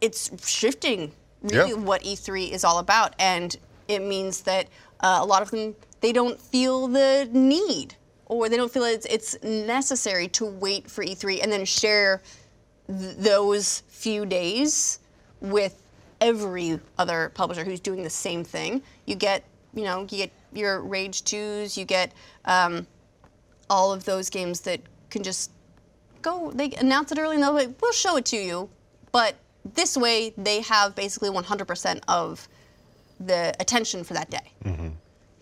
[0.02, 3.56] It's shifting really what E3 is all about, and
[3.88, 4.68] it means that
[5.02, 7.96] uh, a lot of them they don't feel the need
[8.26, 12.22] or they don't feel it's, it's necessary to wait for E3 and then share
[12.88, 15.00] th- those few days
[15.40, 15.82] with
[16.20, 18.82] every other publisher who's doing the same thing.
[19.06, 19.44] You get,
[19.74, 22.12] you know, you get your Rage 2s, you get
[22.46, 22.88] um,
[23.70, 25.52] all of those games that can just
[26.22, 28.70] go, they announce it early and they'll be, we'll show it to you.
[29.12, 29.36] But
[29.74, 32.48] this way, they have basically 100% of
[33.20, 34.92] the attention for that day.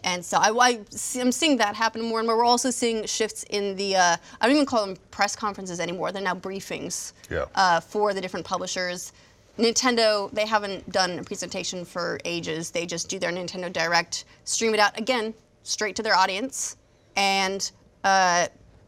[0.04, 2.36] And so I, I see, I'm seeing that happen more and more.
[2.38, 6.12] We're also seeing shifts in the, uh, I don't even call them press conferences anymore.
[6.12, 7.46] They're now briefings Yeah.
[7.54, 9.14] uh, for the different publishers.
[9.62, 12.72] Nintendo, they haven't done a presentation for ages.
[12.72, 15.34] They just do their Nintendo Direct, stream it out again,
[15.64, 16.78] straight to their audience.
[17.16, 17.72] And
[18.04, 18.48] uh,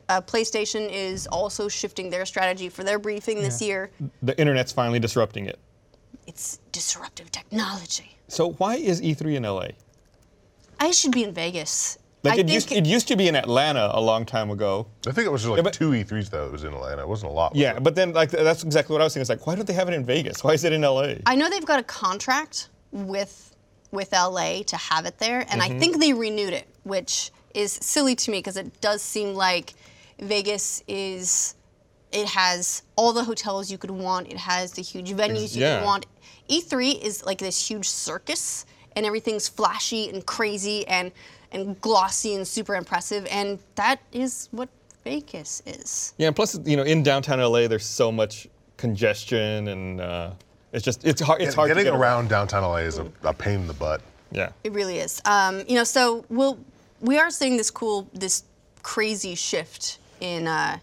[0.10, 3.90] Uh, PlayStation is also shifting their strategy for their briefing this year.
[4.22, 5.58] The internet's finally disrupting it.
[6.28, 8.18] It's disruptive technology.
[8.28, 9.68] So why is E3 in LA?
[10.78, 11.98] I should be in Vegas.
[12.24, 14.88] Like I it think used, it used to be in Atlanta a long time ago.
[15.06, 16.46] I think it was just like but- two E3s though.
[16.46, 17.02] It was in Atlanta.
[17.02, 17.52] It wasn't a lot.
[17.52, 17.84] was Yeah, it?
[17.84, 19.22] but then like that's exactly what I was thinking.
[19.24, 20.44] It's like, why don't they have it in Vegas?
[20.44, 21.16] Why is it in LA?
[21.26, 23.56] I know they've got a contract with
[23.92, 25.76] with LA to have it there, and Mm-hmm.
[25.76, 29.74] I think they renewed it, which is silly to me because it does seem like
[30.20, 31.56] Vegas is
[32.14, 35.80] it has all the hotels you could want, it has the huge venues you yeah.
[35.80, 36.06] could want.
[36.50, 38.66] E3 is like this huge circus,
[38.96, 41.12] and everything's flashy and crazy and
[41.54, 44.70] and glossy and super impressive, and that is what
[45.04, 46.14] Vegas is.
[46.18, 48.48] Yeah, and plus, you know, in downtown LA, there's so much
[48.78, 50.32] congestion, and uh,
[50.72, 51.42] it's just it's hard.
[51.42, 53.74] It's Get- hard to getting get around downtown LA is a, a pain in the
[53.74, 54.02] butt.
[54.32, 54.50] Yeah.
[54.64, 55.22] It really is.
[55.26, 56.58] Um, you know, so we'll
[57.00, 58.44] we are seeing this cool, this
[58.82, 60.80] crazy shift in uh,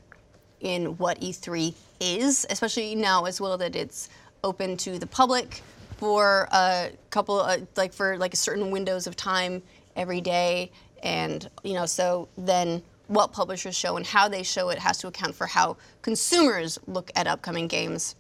[0.61, 4.09] in what E3 is, especially now as well that it's
[4.45, 5.63] open to the public
[5.97, 9.63] for a couple, uh, like for like certain windows of time
[10.01, 10.73] every day,
[11.03, 15.09] and you know, so then what publishers show and how they show it has to
[15.09, 18.15] account for how consumers look at upcoming games.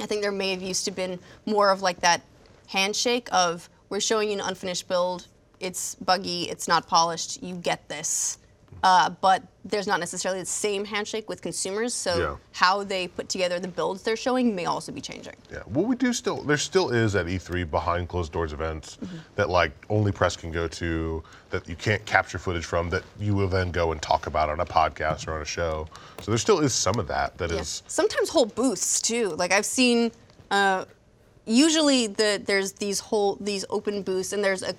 [0.00, 2.22] I think there may have used to been more of like that
[2.66, 5.28] handshake of we're showing you an unfinished build,
[5.60, 8.38] it's buggy, it's not polished, you get this.
[8.82, 12.36] Uh, but there's not necessarily the same handshake with consumers, so Yeah.
[12.52, 15.34] how they put together the builds they're showing may also be changing.
[15.50, 15.60] Yeah.
[15.66, 16.42] Well, we do still.
[16.42, 19.16] There still is at E3 behind closed doors events Mm-hmm.
[19.36, 23.34] that like only press can go to, that you can't capture footage from, that you
[23.34, 25.88] will then go and talk about on a podcast or on a show.
[26.20, 27.82] So there still is some of that that is.
[27.84, 27.88] Yeah.
[27.90, 29.28] Sometimes whole booths too.
[29.30, 30.12] Like I've seen,
[30.50, 30.84] uh,
[31.46, 34.74] usually the there's these whole these open booths and there's a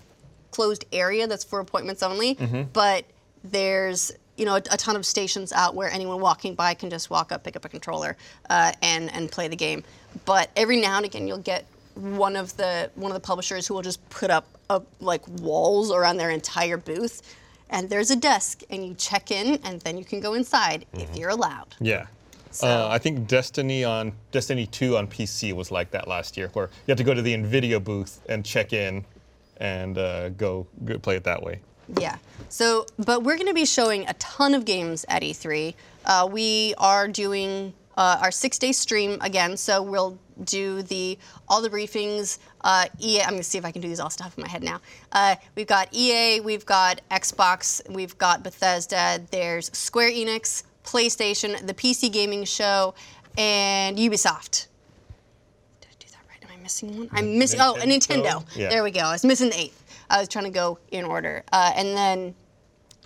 [0.51, 2.35] closed area that's for appointments only.
[2.71, 3.05] But
[3.51, 7.09] there's you know a, a ton of stations out where anyone walking by can just
[7.09, 8.17] walk up, pick up a controller,
[8.49, 9.83] uh, and and play the game.
[10.25, 11.65] But every now and again you'll get
[11.95, 15.91] one of the one of the publishers who will just put up up like walls
[15.91, 17.21] around their entire booth.
[17.67, 21.15] And there's a desk, and you check in, and then you can go inside if
[21.17, 21.75] you're allowed.
[21.81, 22.05] Yeah.
[22.51, 26.49] So- Uh, I think Destiny on Destiny 2 on PC was like that last year,
[26.53, 29.03] where you have to go to the Nvidia booth and check in,
[29.57, 31.59] and uh, go, go play it that way.
[31.97, 32.17] Yeah.
[32.49, 35.73] So, but we're going to be showing a ton of games at E3.
[36.05, 39.57] Uh, we are doing uh, our six-day stream again.
[39.57, 41.17] So we'll do the
[41.47, 42.39] all the briefings.
[42.61, 43.21] Uh, EA.
[43.21, 44.81] I'm going to see if I can do these all stuff in my head now.
[45.11, 46.41] Uh, we've got EA.
[46.41, 47.87] We've got Xbox.
[47.89, 49.21] We've got Bethesda.
[49.31, 52.93] There's Square Enix, PlayStation, the PC Gaming Show,
[53.37, 54.67] and Ubisoft.
[55.81, 56.43] Did I do that right?
[56.43, 57.09] Am I missing one?
[57.11, 57.59] I'm missing.
[57.61, 58.23] Oh, a Nintendo.
[58.23, 58.57] Nintendo?
[58.57, 58.69] Yeah.
[58.69, 59.01] There we go.
[59.01, 59.84] I was missing the eighth.
[60.09, 61.43] I was trying to go in order.
[61.51, 62.35] Uh, and then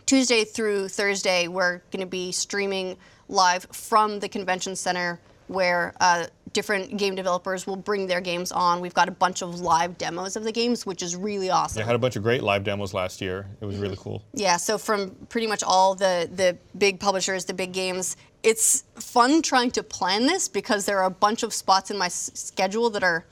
[0.06, 2.98] Tuesday through Thursday, we're going to be streaming
[3.28, 8.80] live from the convention center where uh, different game developers will bring their games on.
[8.82, 11.82] We've got a bunch of live demos of the games, which is really awesome.
[11.82, 13.48] I had a bunch of great live demos last year.
[13.62, 14.24] It was really cool.
[14.34, 19.42] Yeah, so from pretty much all the the big publishers, the big games, it's fun
[19.42, 22.90] trying to plan this because there are a bunch of spots in my s- schedule
[22.92, 23.26] that are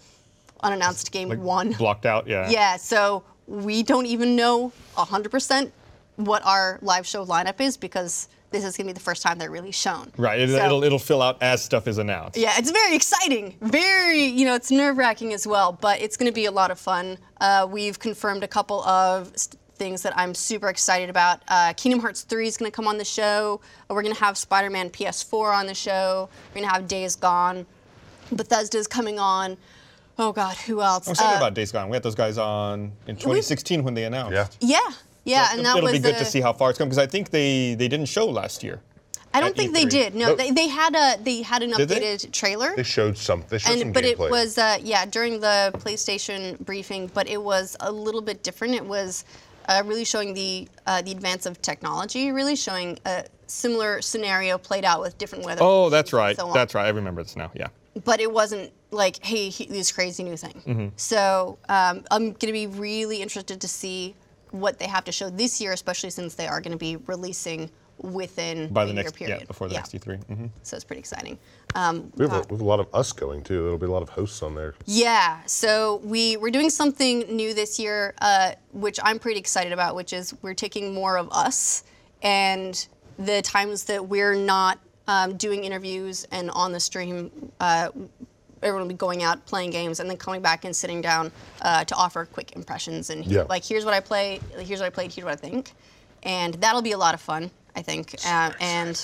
[0.63, 1.72] unannounced game Like one.
[1.74, 2.28] blocked out.
[2.28, 2.49] Yeah.
[2.49, 5.72] Yeah, so we don't even know 100%
[6.18, 9.38] what our live show lineup is because this is going to be the first time
[9.38, 10.12] they're really shown.
[10.18, 10.39] Right.
[10.39, 12.38] It, So- it'll it'll fill out as stuff is announced.
[12.38, 13.56] yeah, it's very exciting.
[13.62, 16.72] Very, you know, it's nerve wracking as well, but it's going to be a lot
[16.72, 17.18] of fun.
[17.41, 21.41] Uh, we've confirmed a couple of st- things that I'm super excited about.
[21.50, 23.60] Uh, Kingdom Hearts 3 is going to come on the show.
[23.89, 26.30] We're going to have Spider Man PS4 on the show.
[26.50, 27.66] We're going to have Days Gone.
[28.32, 29.56] Bethesda's coming on.
[30.20, 31.07] Oh, God, who else?
[31.07, 31.89] I'm excited Uh, about Days Gone.
[31.89, 34.34] We had those guys on in 2016 when they announced.
[34.34, 34.47] Yeah.
[34.59, 34.80] Yeah,
[35.26, 36.88] yeah, So and it- that it'll was be good to see how far it's come
[36.89, 38.82] because I think they they didn't show last year.
[39.34, 39.89] I don't think they E3.
[39.89, 40.15] did.
[40.15, 40.38] No, Nope.
[40.39, 41.99] they, they had a they had an Did they?
[41.99, 42.74] updated trailer.
[42.76, 43.43] They showed some.
[43.49, 47.41] They showed some and but it was uh, yeah during the PlayStation briefing, but it
[47.43, 48.74] was a little bit different.
[48.74, 49.26] It was
[49.68, 54.86] uh, really showing the uh, the advance of technology, really showing a similar scenario played
[54.86, 55.61] out with different weather.
[55.63, 56.36] Oh, that's right.
[56.36, 56.86] so that's right.
[56.86, 57.51] I remember this now.
[57.53, 57.68] Yeah.
[58.05, 60.61] But it wasn't like hey he, this crazy new thing.
[60.65, 60.88] Mm-hmm.
[60.95, 64.15] So um, I'm going to be really interested to see
[64.51, 67.69] what they have to show this year, especially since they are going to be releasing
[67.99, 69.39] within By a the year next period.
[69.41, 70.23] yeah before the next E3.
[70.25, 71.38] hmm So it's pretty exciting.
[71.75, 73.63] Um, we have, a, we have a lot of us going too.
[73.63, 74.75] There'll be a lot of hosts on there.
[74.85, 79.95] Yeah, so we we're doing something new this year, uh, which I'm pretty excited about,
[79.95, 81.83] which is we're taking more of us,
[82.21, 82.88] and
[83.19, 87.89] the times that we're not um, doing interviews and on the stream, uh,
[88.64, 91.32] everyone will be going out playing games and then coming back and sitting down
[91.62, 93.43] uh, to offer quick impressions and Yeah.
[93.49, 95.72] like here's what I play, here's what I played, here's what I think,
[96.24, 97.51] and that'll be a lot of fun.
[97.76, 98.16] I think.
[98.26, 98.99] Uh, and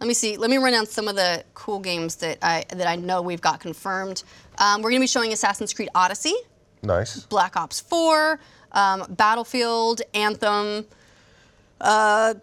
[0.00, 0.36] let me see.
[0.36, 3.40] Let me run down some of the cool games that I that I know we've
[3.40, 4.24] got confirmed.
[4.58, 6.34] Um, we're going to be showing Assassin's Creed Odyssey,
[6.82, 7.20] Nice.
[7.26, 8.40] Black Ops 4,
[8.72, 10.86] um, Battlefield, Anthem,
[11.80, 12.34] uh,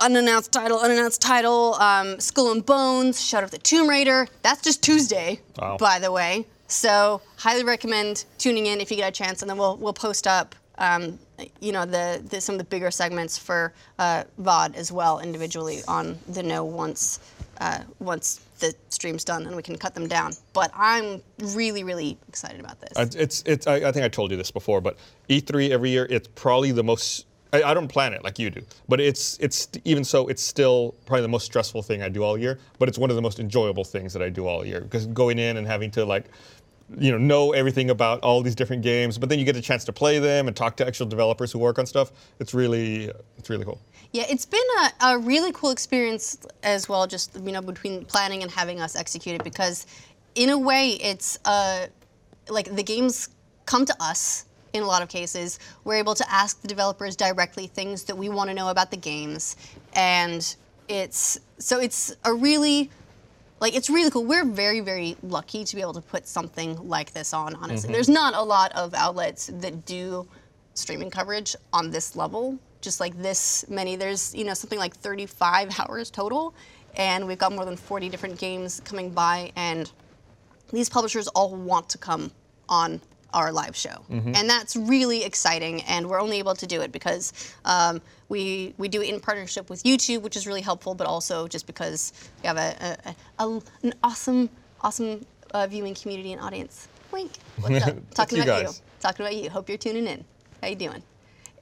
[0.00, 4.26] unannounced title, unannounced title, um, Skull and Bones, Shadow of the Tomb Raider.
[4.42, 5.76] That's just Tuesday, Wow.
[5.76, 6.46] by the way.
[6.68, 10.26] So highly recommend tuning in if you get a chance, and then we'll we'll post
[10.26, 10.54] up.
[10.78, 11.18] Um,
[11.60, 15.80] you know the, the some of the bigger segments for uh, VOD as well individually
[15.88, 17.18] on the know once
[17.60, 20.32] uh, once the stream's done and we can cut them down.
[20.52, 23.14] But I'm really really excited about this.
[23.16, 23.66] It's it's.
[23.66, 24.96] I, I think I told you this before, but
[25.28, 27.26] E3 every year, it's probably the most.
[27.52, 30.94] I, I don't plan it like you do, but it's it's even so, it's still
[31.06, 32.58] probably the most stressful thing I do all year.
[32.78, 35.38] But it's one of the most enjoyable things that I do all year because going
[35.38, 36.26] in and having to like,
[36.98, 39.84] you know, know everything about all these different games, but then you get a chance
[39.84, 42.12] to play them and talk to actual developers who work on stuff.
[42.38, 43.80] It's really it's really cool.
[44.12, 44.60] Yeah, it's been
[45.00, 48.96] a, a really cool experience as well, just you know, between planning and having us
[48.96, 49.86] execute it because,
[50.34, 51.86] in a way, it's uh,
[52.48, 53.28] like the games
[53.66, 55.58] come to us in a lot of cases.
[55.84, 58.96] We're able to ask the developers directly things that we want to know about the
[58.96, 59.56] games,
[59.94, 60.54] and
[60.88, 62.90] it's so it's a really
[63.60, 64.24] like it's really cool.
[64.24, 67.54] We're very, very lucky to be able to put something like this on.
[67.56, 67.92] Honestly, mm-hmm.
[67.92, 70.26] there's not a lot of outlets that do
[70.74, 73.96] streaming coverage on this level, just like this many.
[73.96, 76.54] There's you know something like 35 hours total,
[76.96, 79.90] and we've got more than 40 different games coming by, and
[80.72, 82.30] these publishers all want to come
[82.68, 83.00] on
[83.32, 85.82] our live show, and that's really exciting.
[85.82, 87.32] And we're only able to do it because
[87.64, 91.48] um, we we do it in partnership with YouTube, which is really helpful, but also
[91.48, 92.12] just because
[92.42, 92.98] we have a,
[93.38, 94.50] a, a an awesome
[94.80, 96.88] awesome uh, viewing community and audience.
[97.12, 97.32] Wink.
[97.60, 97.96] What's up?
[98.14, 98.70] Talking you about you.
[99.00, 99.50] Talking about you.
[99.50, 100.24] Hope you're tuning in.
[100.62, 101.02] How you doing?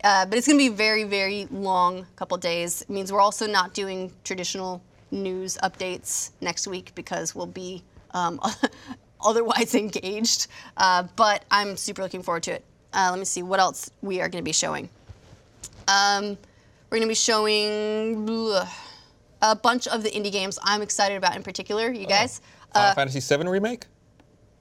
[0.05, 2.83] Uh, but it's going to be a very, very long couple days.
[2.83, 8.41] It means we're also not doing traditional news updates next week because we'll be um,
[9.25, 10.47] otherwise engaged.
[10.77, 12.65] Uh, but I'm super looking forward to it.
[12.93, 14.89] Uh, let me see what else we are going to be showing.
[15.87, 16.39] Um,
[16.91, 18.69] we're going to be showing blah,
[19.43, 21.91] a bunch of the indie games I'm excited about in particular.
[21.91, 22.41] You guys.
[22.73, 23.85] Final Fantasy VII remake?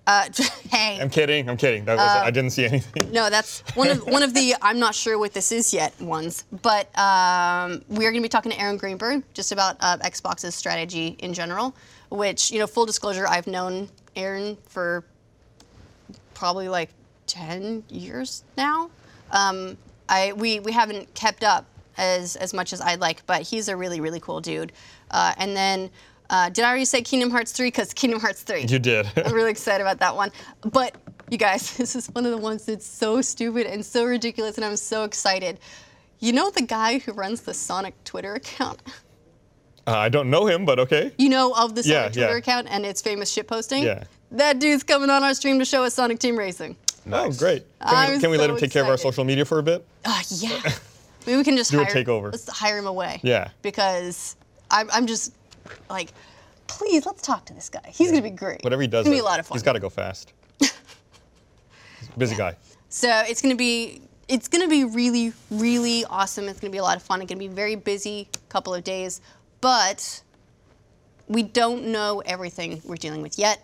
[0.07, 0.29] Uh,
[0.69, 0.99] hey.
[1.01, 1.49] I'm kidding.
[1.49, 1.83] I'm kidding.
[1.85, 3.11] That was, I didn't see anything.
[3.11, 6.45] No, that's one of one of the I'm not sure what this is yet ones.
[6.61, 10.55] But um, we are going to be talking to Aaron Greenberg just about uh, Xbox's
[10.55, 11.75] strategy in general.
[12.09, 15.05] Which you know, full disclosure, I've known Aaron for
[16.33, 16.89] probably like
[17.27, 18.89] 10 years now.
[19.31, 19.77] Um,
[20.09, 21.65] I we we haven't kept up
[21.97, 24.73] as as much as I'd like, but he's a really really cool dude.
[25.11, 25.89] Uh, and then.
[26.29, 27.67] Uh, did I already say Kingdom Hearts 3?
[27.67, 28.65] Because Kingdom Hearts 3.
[28.65, 29.09] You did.
[29.25, 30.29] I'm really excited about that one.
[30.59, 30.93] But
[31.29, 34.65] you guys, this is one of the ones that's so stupid and so ridiculous, and
[34.65, 35.57] I'm so excited.
[36.19, 38.81] You know the guy who runs the Sonic Twitter account?
[39.87, 41.13] Uh, I don't know him, but okay.
[41.17, 42.37] You know of the Yeah, Sonic Twitter yeah.
[42.37, 43.83] account and its famous shit posting?
[43.83, 44.03] Yeah.
[44.31, 46.75] That dude's coming on our stream to show us Sonic Team Racing.
[47.09, 47.63] Oh, great.
[47.79, 49.63] Can I'm we, can we let him take care of our social media for a
[49.63, 49.85] bit?
[50.05, 50.59] Ah, yeah.
[51.25, 52.31] Maybe we can just Do a takeover.
[52.31, 53.21] Let's hire him away.
[53.23, 53.49] Yeah.
[53.61, 54.35] Because
[54.69, 55.33] I'm, I'm just
[55.89, 56.11] like,
[56.67, 57.81] please, let's talk to this guy.
[57.87, 58.63] He's going to be great.
[58.63, 59.55] Whatever he does, It's going to be a lot of fun.
[59.55, 60.33] He's got to go fast.
[60.59, 60.71] He's
[62.15, 62.55] a busy guy.
[62.89, 66.47] So it's gonna be it's gonna be really really awesome.
[66.47, 67.21] It's gonna be a lot of fun.
[67.21, 69.19] It's gonna be a very busy couple of days,
[69.61, 70.21] but
[71.27, 73.63] we don't know everything we're dealing with yet.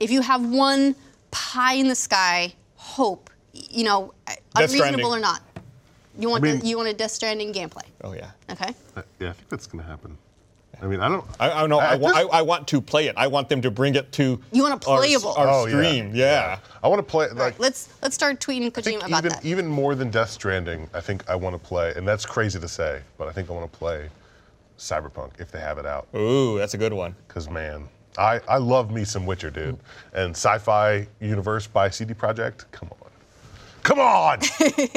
[0.00, 0.94] If you have one
[1.30, 4.14] pie in the sky hope, you know,
[4.54, 5.06] unreasonable Stranding.
[5.06, 5.42] or not,
[6.18, 7.84] you want mean- the, you want a Death Stranding gameplay.
[8.04, 8.30] Oh yeah.
[8.50, 8.72] Okay.
[8.96, 10.16] Uh, Yeah, I think that's gonna happen.
[10.80, 11.24] I mean, I don't.
[11.40, 11.80] I, I know.
[11.80, 13.16] I, At wa- I, I want to play it.
[13.16, 14.40] I want them to bring it to.
[14.52, 15.32] You want a our s- playable.
[15.32, 15.72] Our, Oh, yeah.
[15.72, 16.14] stream.
[16.14, 16.60] Yeah.
[16.84, 17.58] I want to play like.
[17.58, 19.44] Let's let's start tweeting I think Kojima about even that.
[19.44, 22.68] even more than Death Stranding, I think I want to play, and that's crazy to
[22.68, 24.08] say, but I think I want to play
[24.78, 26.08] Cyberpunk if they have it out.
[26.16, 27.14] Ooh, that's a good one.
[27.26, 29.78] Because man, I I love me some Witcher, dude,
[30.12, 32.64] and Sci-Fi Universe by CD Projekt.
[32.72, 33.10] Come on,
[33.82, 34.40] come on.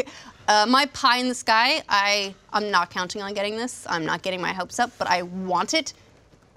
[0.48, 3.86] Uh, my pie in the sky, I I'm not counting on getting this.
[3.88, 5.94] I'm not getting my hopes up, but I want it.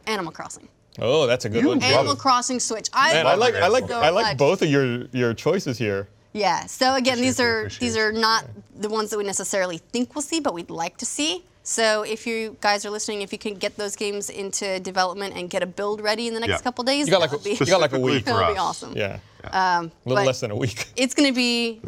[0.06, 0.68] Animal Crossing.
[0.98, 1.82] Oh, that's a good You one.
[1.82, 2.18] Animal it.
[2.18, 2.88] Crossing Switch.
[2.92, 3.54] I, Man, I like.
[3.54, 3.86] I like.
[3.86, 4.38] so I like much.
[4.38, 6.08] both of your your choices here.
[6.32, 6.66] Yeah.
[6.66, 8.20] So again, these are the these are appreciation.
[8.20, 11.44] not the ones that we necessarily think we'll see, but we'd like to see.
[11.66, 15.48] So if you guys are listening, if you can get those games into development and
[15.48, 16.58] get a build ready in the next Yeah.
[16.58, 18.24] couple days, You got that like would a, be, you got like a week.
[18.26, 18.94] for that would be awesome.
[18.94, 19.18] Yeah.
[19.50, 20.88] Um, a little less than a week.
[20.96, 21.80] It's gonna be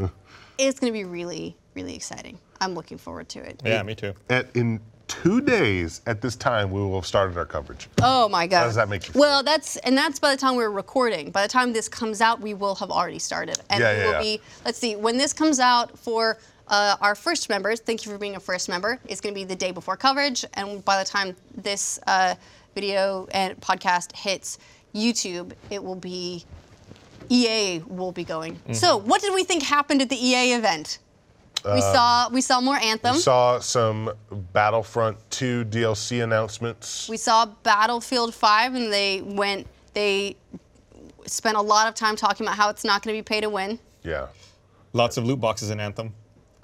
[0.59, 2.39] it's gonna be really really exciting.
[2.61, 3.61] I'm looking forward to it.
[3.67, 4.15] Yeah, me too.
[4.31, 7.89] At in two days at this time, we will have started our coverage.
[8.03, 8.61] Oh my god.
[8.61, 9.21] How does that make you feel?
[9.21, 11.31] Well, that's and that's by the time we're recording.
[11.31, 14.05] By the time this comes out, we will have already started, and Yeah, we yeah,
[14.07, 14.21] will yeah.
[14.39, 14.41] be.
[14.65, 14.97] Let's see.
[14.97, 18.69] When this comes out for uh, our first members, thank you for being a first
[18.69, 20.45] member, is going to be the day before coverage.
[20.55, 22.35] And by the time this uh,
[22.75, 24.59] video and podcast hits
[24.95, 26.45] YouTube, it will be
[27.29, 28.55] EA will be going.
[28.55, 28.73] Mm-hmm.
[28.73, 30.99] So, what did we think happened at the EA event?
[31.65, 33.15] we saw we saw more Anthem.
[33.15, 34.13] We saw some
[34.53, 37.09] Battlefront 2 DLC announcements.
[37.09, 39.67] We saw Battlefield 5, and they went.
[39.93, 40.37] They
[41.27, 43.51] spent a lot of time talking about how it's not going to be pay to
[43.51, 43.79] win.
[44.05, 44.29] yeah,
[44.93, 46.15] Lots of loot boxes in Anthem.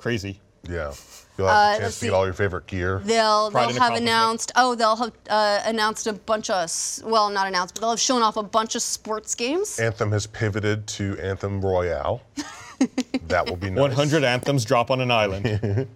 [0.03, 0.40] Crazy.
[0.68, 0.92] yeah.
[1.38, 2.07] You'll Uh, have a chance to see.
[2.09, 3.00] get all your favorite gear.
[3.05, 4.53] They'll Pride they'll have announced.
[4.55, 8.00] Oh, they'll have uh, announced a bunch of s- well, not announced, but they'll have
[8.00, 9.80] shown off a bunch of sports games.
[9.80, 12.20] Anthem has pivoted to Anthem Royale.
[13.28, 13.78] that will be nice.
[13.80, 15.46] 100 anthems drop on an island.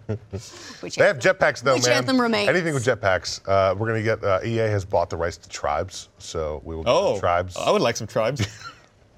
[0.81, 1.99] Which They have jetpacks though, Which man.
[1.99, 2.49] Anthem remains?
[2.49, 3.41] Anything with jetpacks.
[3.47, 4.25] Uh, we're gonna get.
[4.25, 7.57] Uh, EA has bought the rights to tribes, so we will get Oh, the tribes.
[7.59, 8.47] I would like some tribes.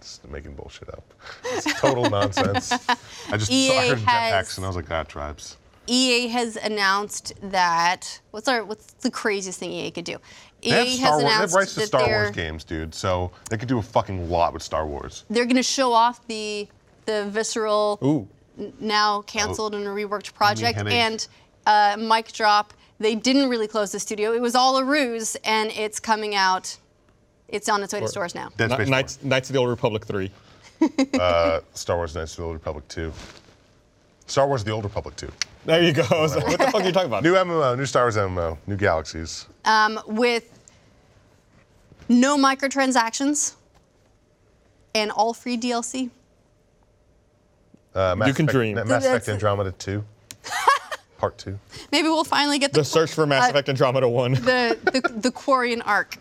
[0.08, 1.04] Just making bullshit up.
[1.44, 2.72] It's total nonsense.
[2.72, 5.56] I just EA saw I heard has- jetpacks and I was like, ah, tribes.
[5.86, 10.16] EA has announced that what's our what's the craziest thing EA could do?
[10.62, 12.94] EA They have, Star has Wars, they have announced rights to Star Wars games, dude.
[12.94, 15.24] So they could do a fucking lot with Star Wars.
[15.30, 16.68] they're going to show off the
[17.06, 18.28] the visceral Ooh.
[18.80, 21.26] now canceled and reworked project and
[21.66, 22.72] uh, mic drop.
[22.98, 24.32] They didn't really close the studio.
[24.32, 26.76] It was all a ruse, and it's coming out.
[27.48, 28.50] It's on its way to stores now.
[28.56, 30.30] Dead Space Kni- Knights, Knights of the Old Republic 3.
[31.18, 33.12] Uh, Star Wars Knights of the Old Republic 2.
[34.28, 35.28] Star Wars The Old Republic 2.
[35.64, 36.04] There you go.
[36.10, 37.24] I was like, what the fuck are you talking about?
[37.24, 39.46] New MMO, new Star Wars MMO, new galaxies.
[39.64, 40.56] Um, with
[42.08, 43.54] no microtransactions
[44.94, 46.10] and all free DLC.
[47.94, 48.74] Uh, Mass You can Effect- dream.
[48.76, 50.04] Mass Effect Andromeda 2.
[51.18, 51.58] Part 2.
[51.92, 54.32] Maybe we'll finally get the, The search for Mass uh, Effect Andromeda 1.
[54.34, 56.16] the the, the Quarian arc.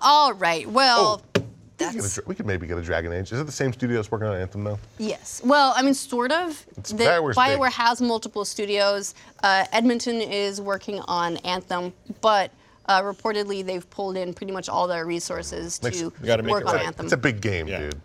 [0.00, 0.68] All right.
[0.68, 1.46] Well, We could,
[1.76, 3.32] that's get we could maybe get a Dragon Age.
[3.32, 4.78] Is it the same studio that's working on Anthem though?
[4.98, 5.42] yes.
[5.44, 6.64] Well, I mean, sort of.
[6.76, 7.72] The, BioWare's BioWare big.
[7.74, 9.14] has multiple studios.
[9.42, 12.50] Uh, Edmonton is working on Anthem, but
[12.86, 16.62] uh, reportedly they've pulled in pretty much all their resources Makes- to You make work
[16.62, 16.86] it on right.
[16.86, 17.06] Anthem.
[17.06, 17.80] It's a big game, Yeah.
[17.80, 18.00] dude.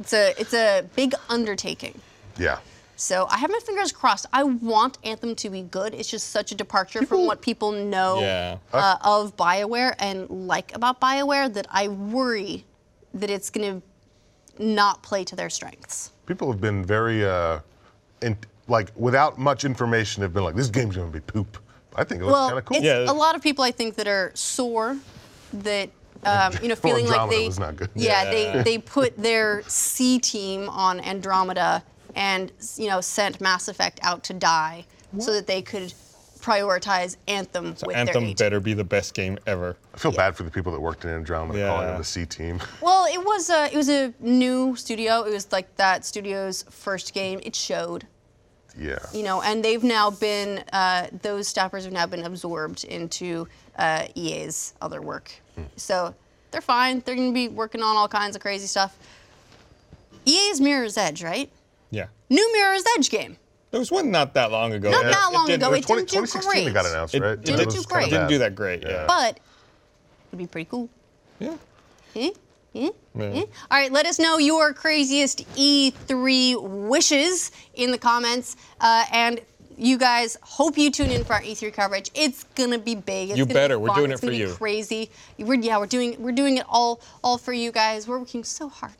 [0.00, 2.00] It's a it's a big undertaking.
[2.38, 2.58] Yeah.
[3.00, 4.26] So I have my fingers crossed.
[4.30, 5.94] I want Anthem to be good.
[5.94, 8.58] It's just such a departure from what people know Yeah.
[8.74, 12.66] uh, of BioWare and like about BioWare that I worry
[13.14, 16.12] that it's going to not play to their strengths.
[16.26, 17.60] People have been very, uh,
[18.20, 18.36] in,
[18.68, 21.56] like, without much information, have been like, this game's gonna be poop.
[21.96, 22.76] I think it looks Well, kind of cool.
[22.76, 23.10] it's Yeah.
[23.10, 24.98] a lot of people I think that are sore
[25.54, 25.88] that
[26.24, 27.88] um, you know feeling like they was not good.
[27.94, 28.30] yeah, Yeah.
[28.30, 31.82] they they put their C team on Andromeda
[32.14, 34.84] and you know sent Mass Effect out to die
[35.18, 35.92] so that they could
[36.40, 38.34] prioritize Anthem with Anthem their A team.
[38.36, 39.76] better be the best game ever.
[39.94, 41.90] I feel bad for the people that worked in Andromeda calling Yeah.
[41.90, 42.60] them the C team.
[42.80, 45.22] Well, it was a it was a new studio.
[45.22, 47.40] It was like that studio's first game.
[47.42, 48.06] It showed,
[48.78, 48.98] yeah.
[49.12, 53.46] you know, and they've now been uh, those staffers have now been absorbed into
[53.76, 55.30] uh, EA's other work.
[55.76, 56.14] So
[56.52, 57.02] they're fine.
[57.04, 58.96] They're going to be working on all kinds of crazy stuff.
[60.24, 61.50] EA's Mirror's Edge, right?
[61.90, 62.06] Yeah.
[62.28, 63.36] New Mirror's Edge game.
[63.70, 64.90] There was one not that long ago.
[64.90, 65.74] Not It- that it long didn't- ago.
[65.74, 66.92] It 20, didn't do 2016 it got great.
[66.92, 67.40] announced, It right?
[67.40, 68.06] didn't was do great.
[68.08, 68.82] It didn't do that great.
[68.82, 69.04] Yeah.
[69.06, 69.38] But
[70.30, 70.88] it'd be pretty cool.
[71.38, 71.54] Yeah.
[72.16, 72.30] Eh?
[72.72, 72.88] Yeah.
[73.20, 73.42] Eh?
[73.70, 78.56] All right, let us know your craziest E3 wishes in the comments.
[78.80, 79.40] Uh, and
[79.76, 82.10] you guys, hope you tune in for our E3 coverage.
[82.14, 83.30] It's gonna be big.
[83.30, 83.76] It's You gonna better.
[83.78, 83.96] Be We're fun.
[83.98, 84.52] doing it's it for you.
[84.54, 85.10] Crazy.
[85.38, 88.06] We're, yeah, we're doing we're doing it all all for you guys.
[88.08, 88.92] We're working so hard.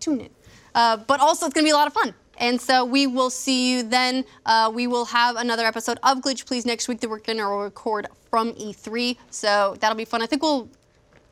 [0.00, 0.30] Tune in.
[0.78, 2.14] Uh, but also, it's gonna be a lot of fun.
[2.38, 4.24] And so we will see you then.
[4.46, 8.06] Uh, we will have another episode of Glitch Please next week that we're gonna record
[8.30, 9.16] from E3.
[9.30, 10.22] So that'll be fun.
[10.22, 10.68] I think we'll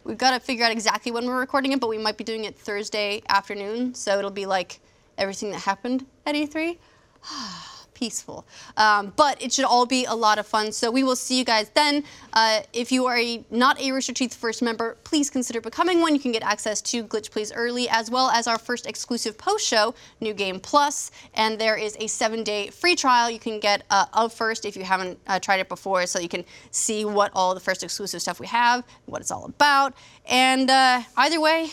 [0.07, 2.45] We've got to figure out exactly when we're recording it, but we might be doing
[2.45, 4.79] it Thursday afternoon, so it'll be like
[5.19, 6.79] everything that happened at E3.
[7.97, 8.45] Peaceful.
[8.77, 10.71] Um, but it should all be a lot of fun.
[10.71, 12.05] So we will see you guys then.
[12.35, 16.15] Uh, if you are a, not a Rooster Teeth first member, please consider becoming one.
[16.15, 19.67] You can get access to Glitch Please early, as well as our first exclusive post
[19.67, 21.11] show, New Game Plus.
[21.33, 24.77] And there is a seven day free trial you can get uh, of first if
[24.77, 28.21] you haven't uh, tried it before, so you can see what all the first exclusive
[28.21, 29.95] stuff we have, what it's all about.
[30.27, 31.71] And uh, either way,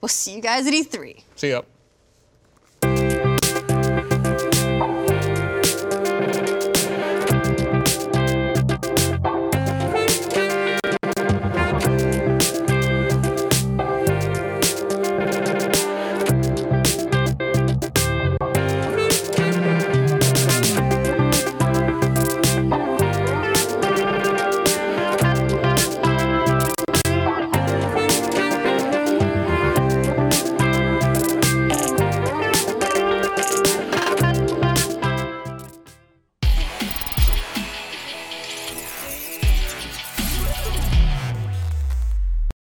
[0.00, 1.20] we'll see you guys at E3.
[1.34, 1.62] See ya.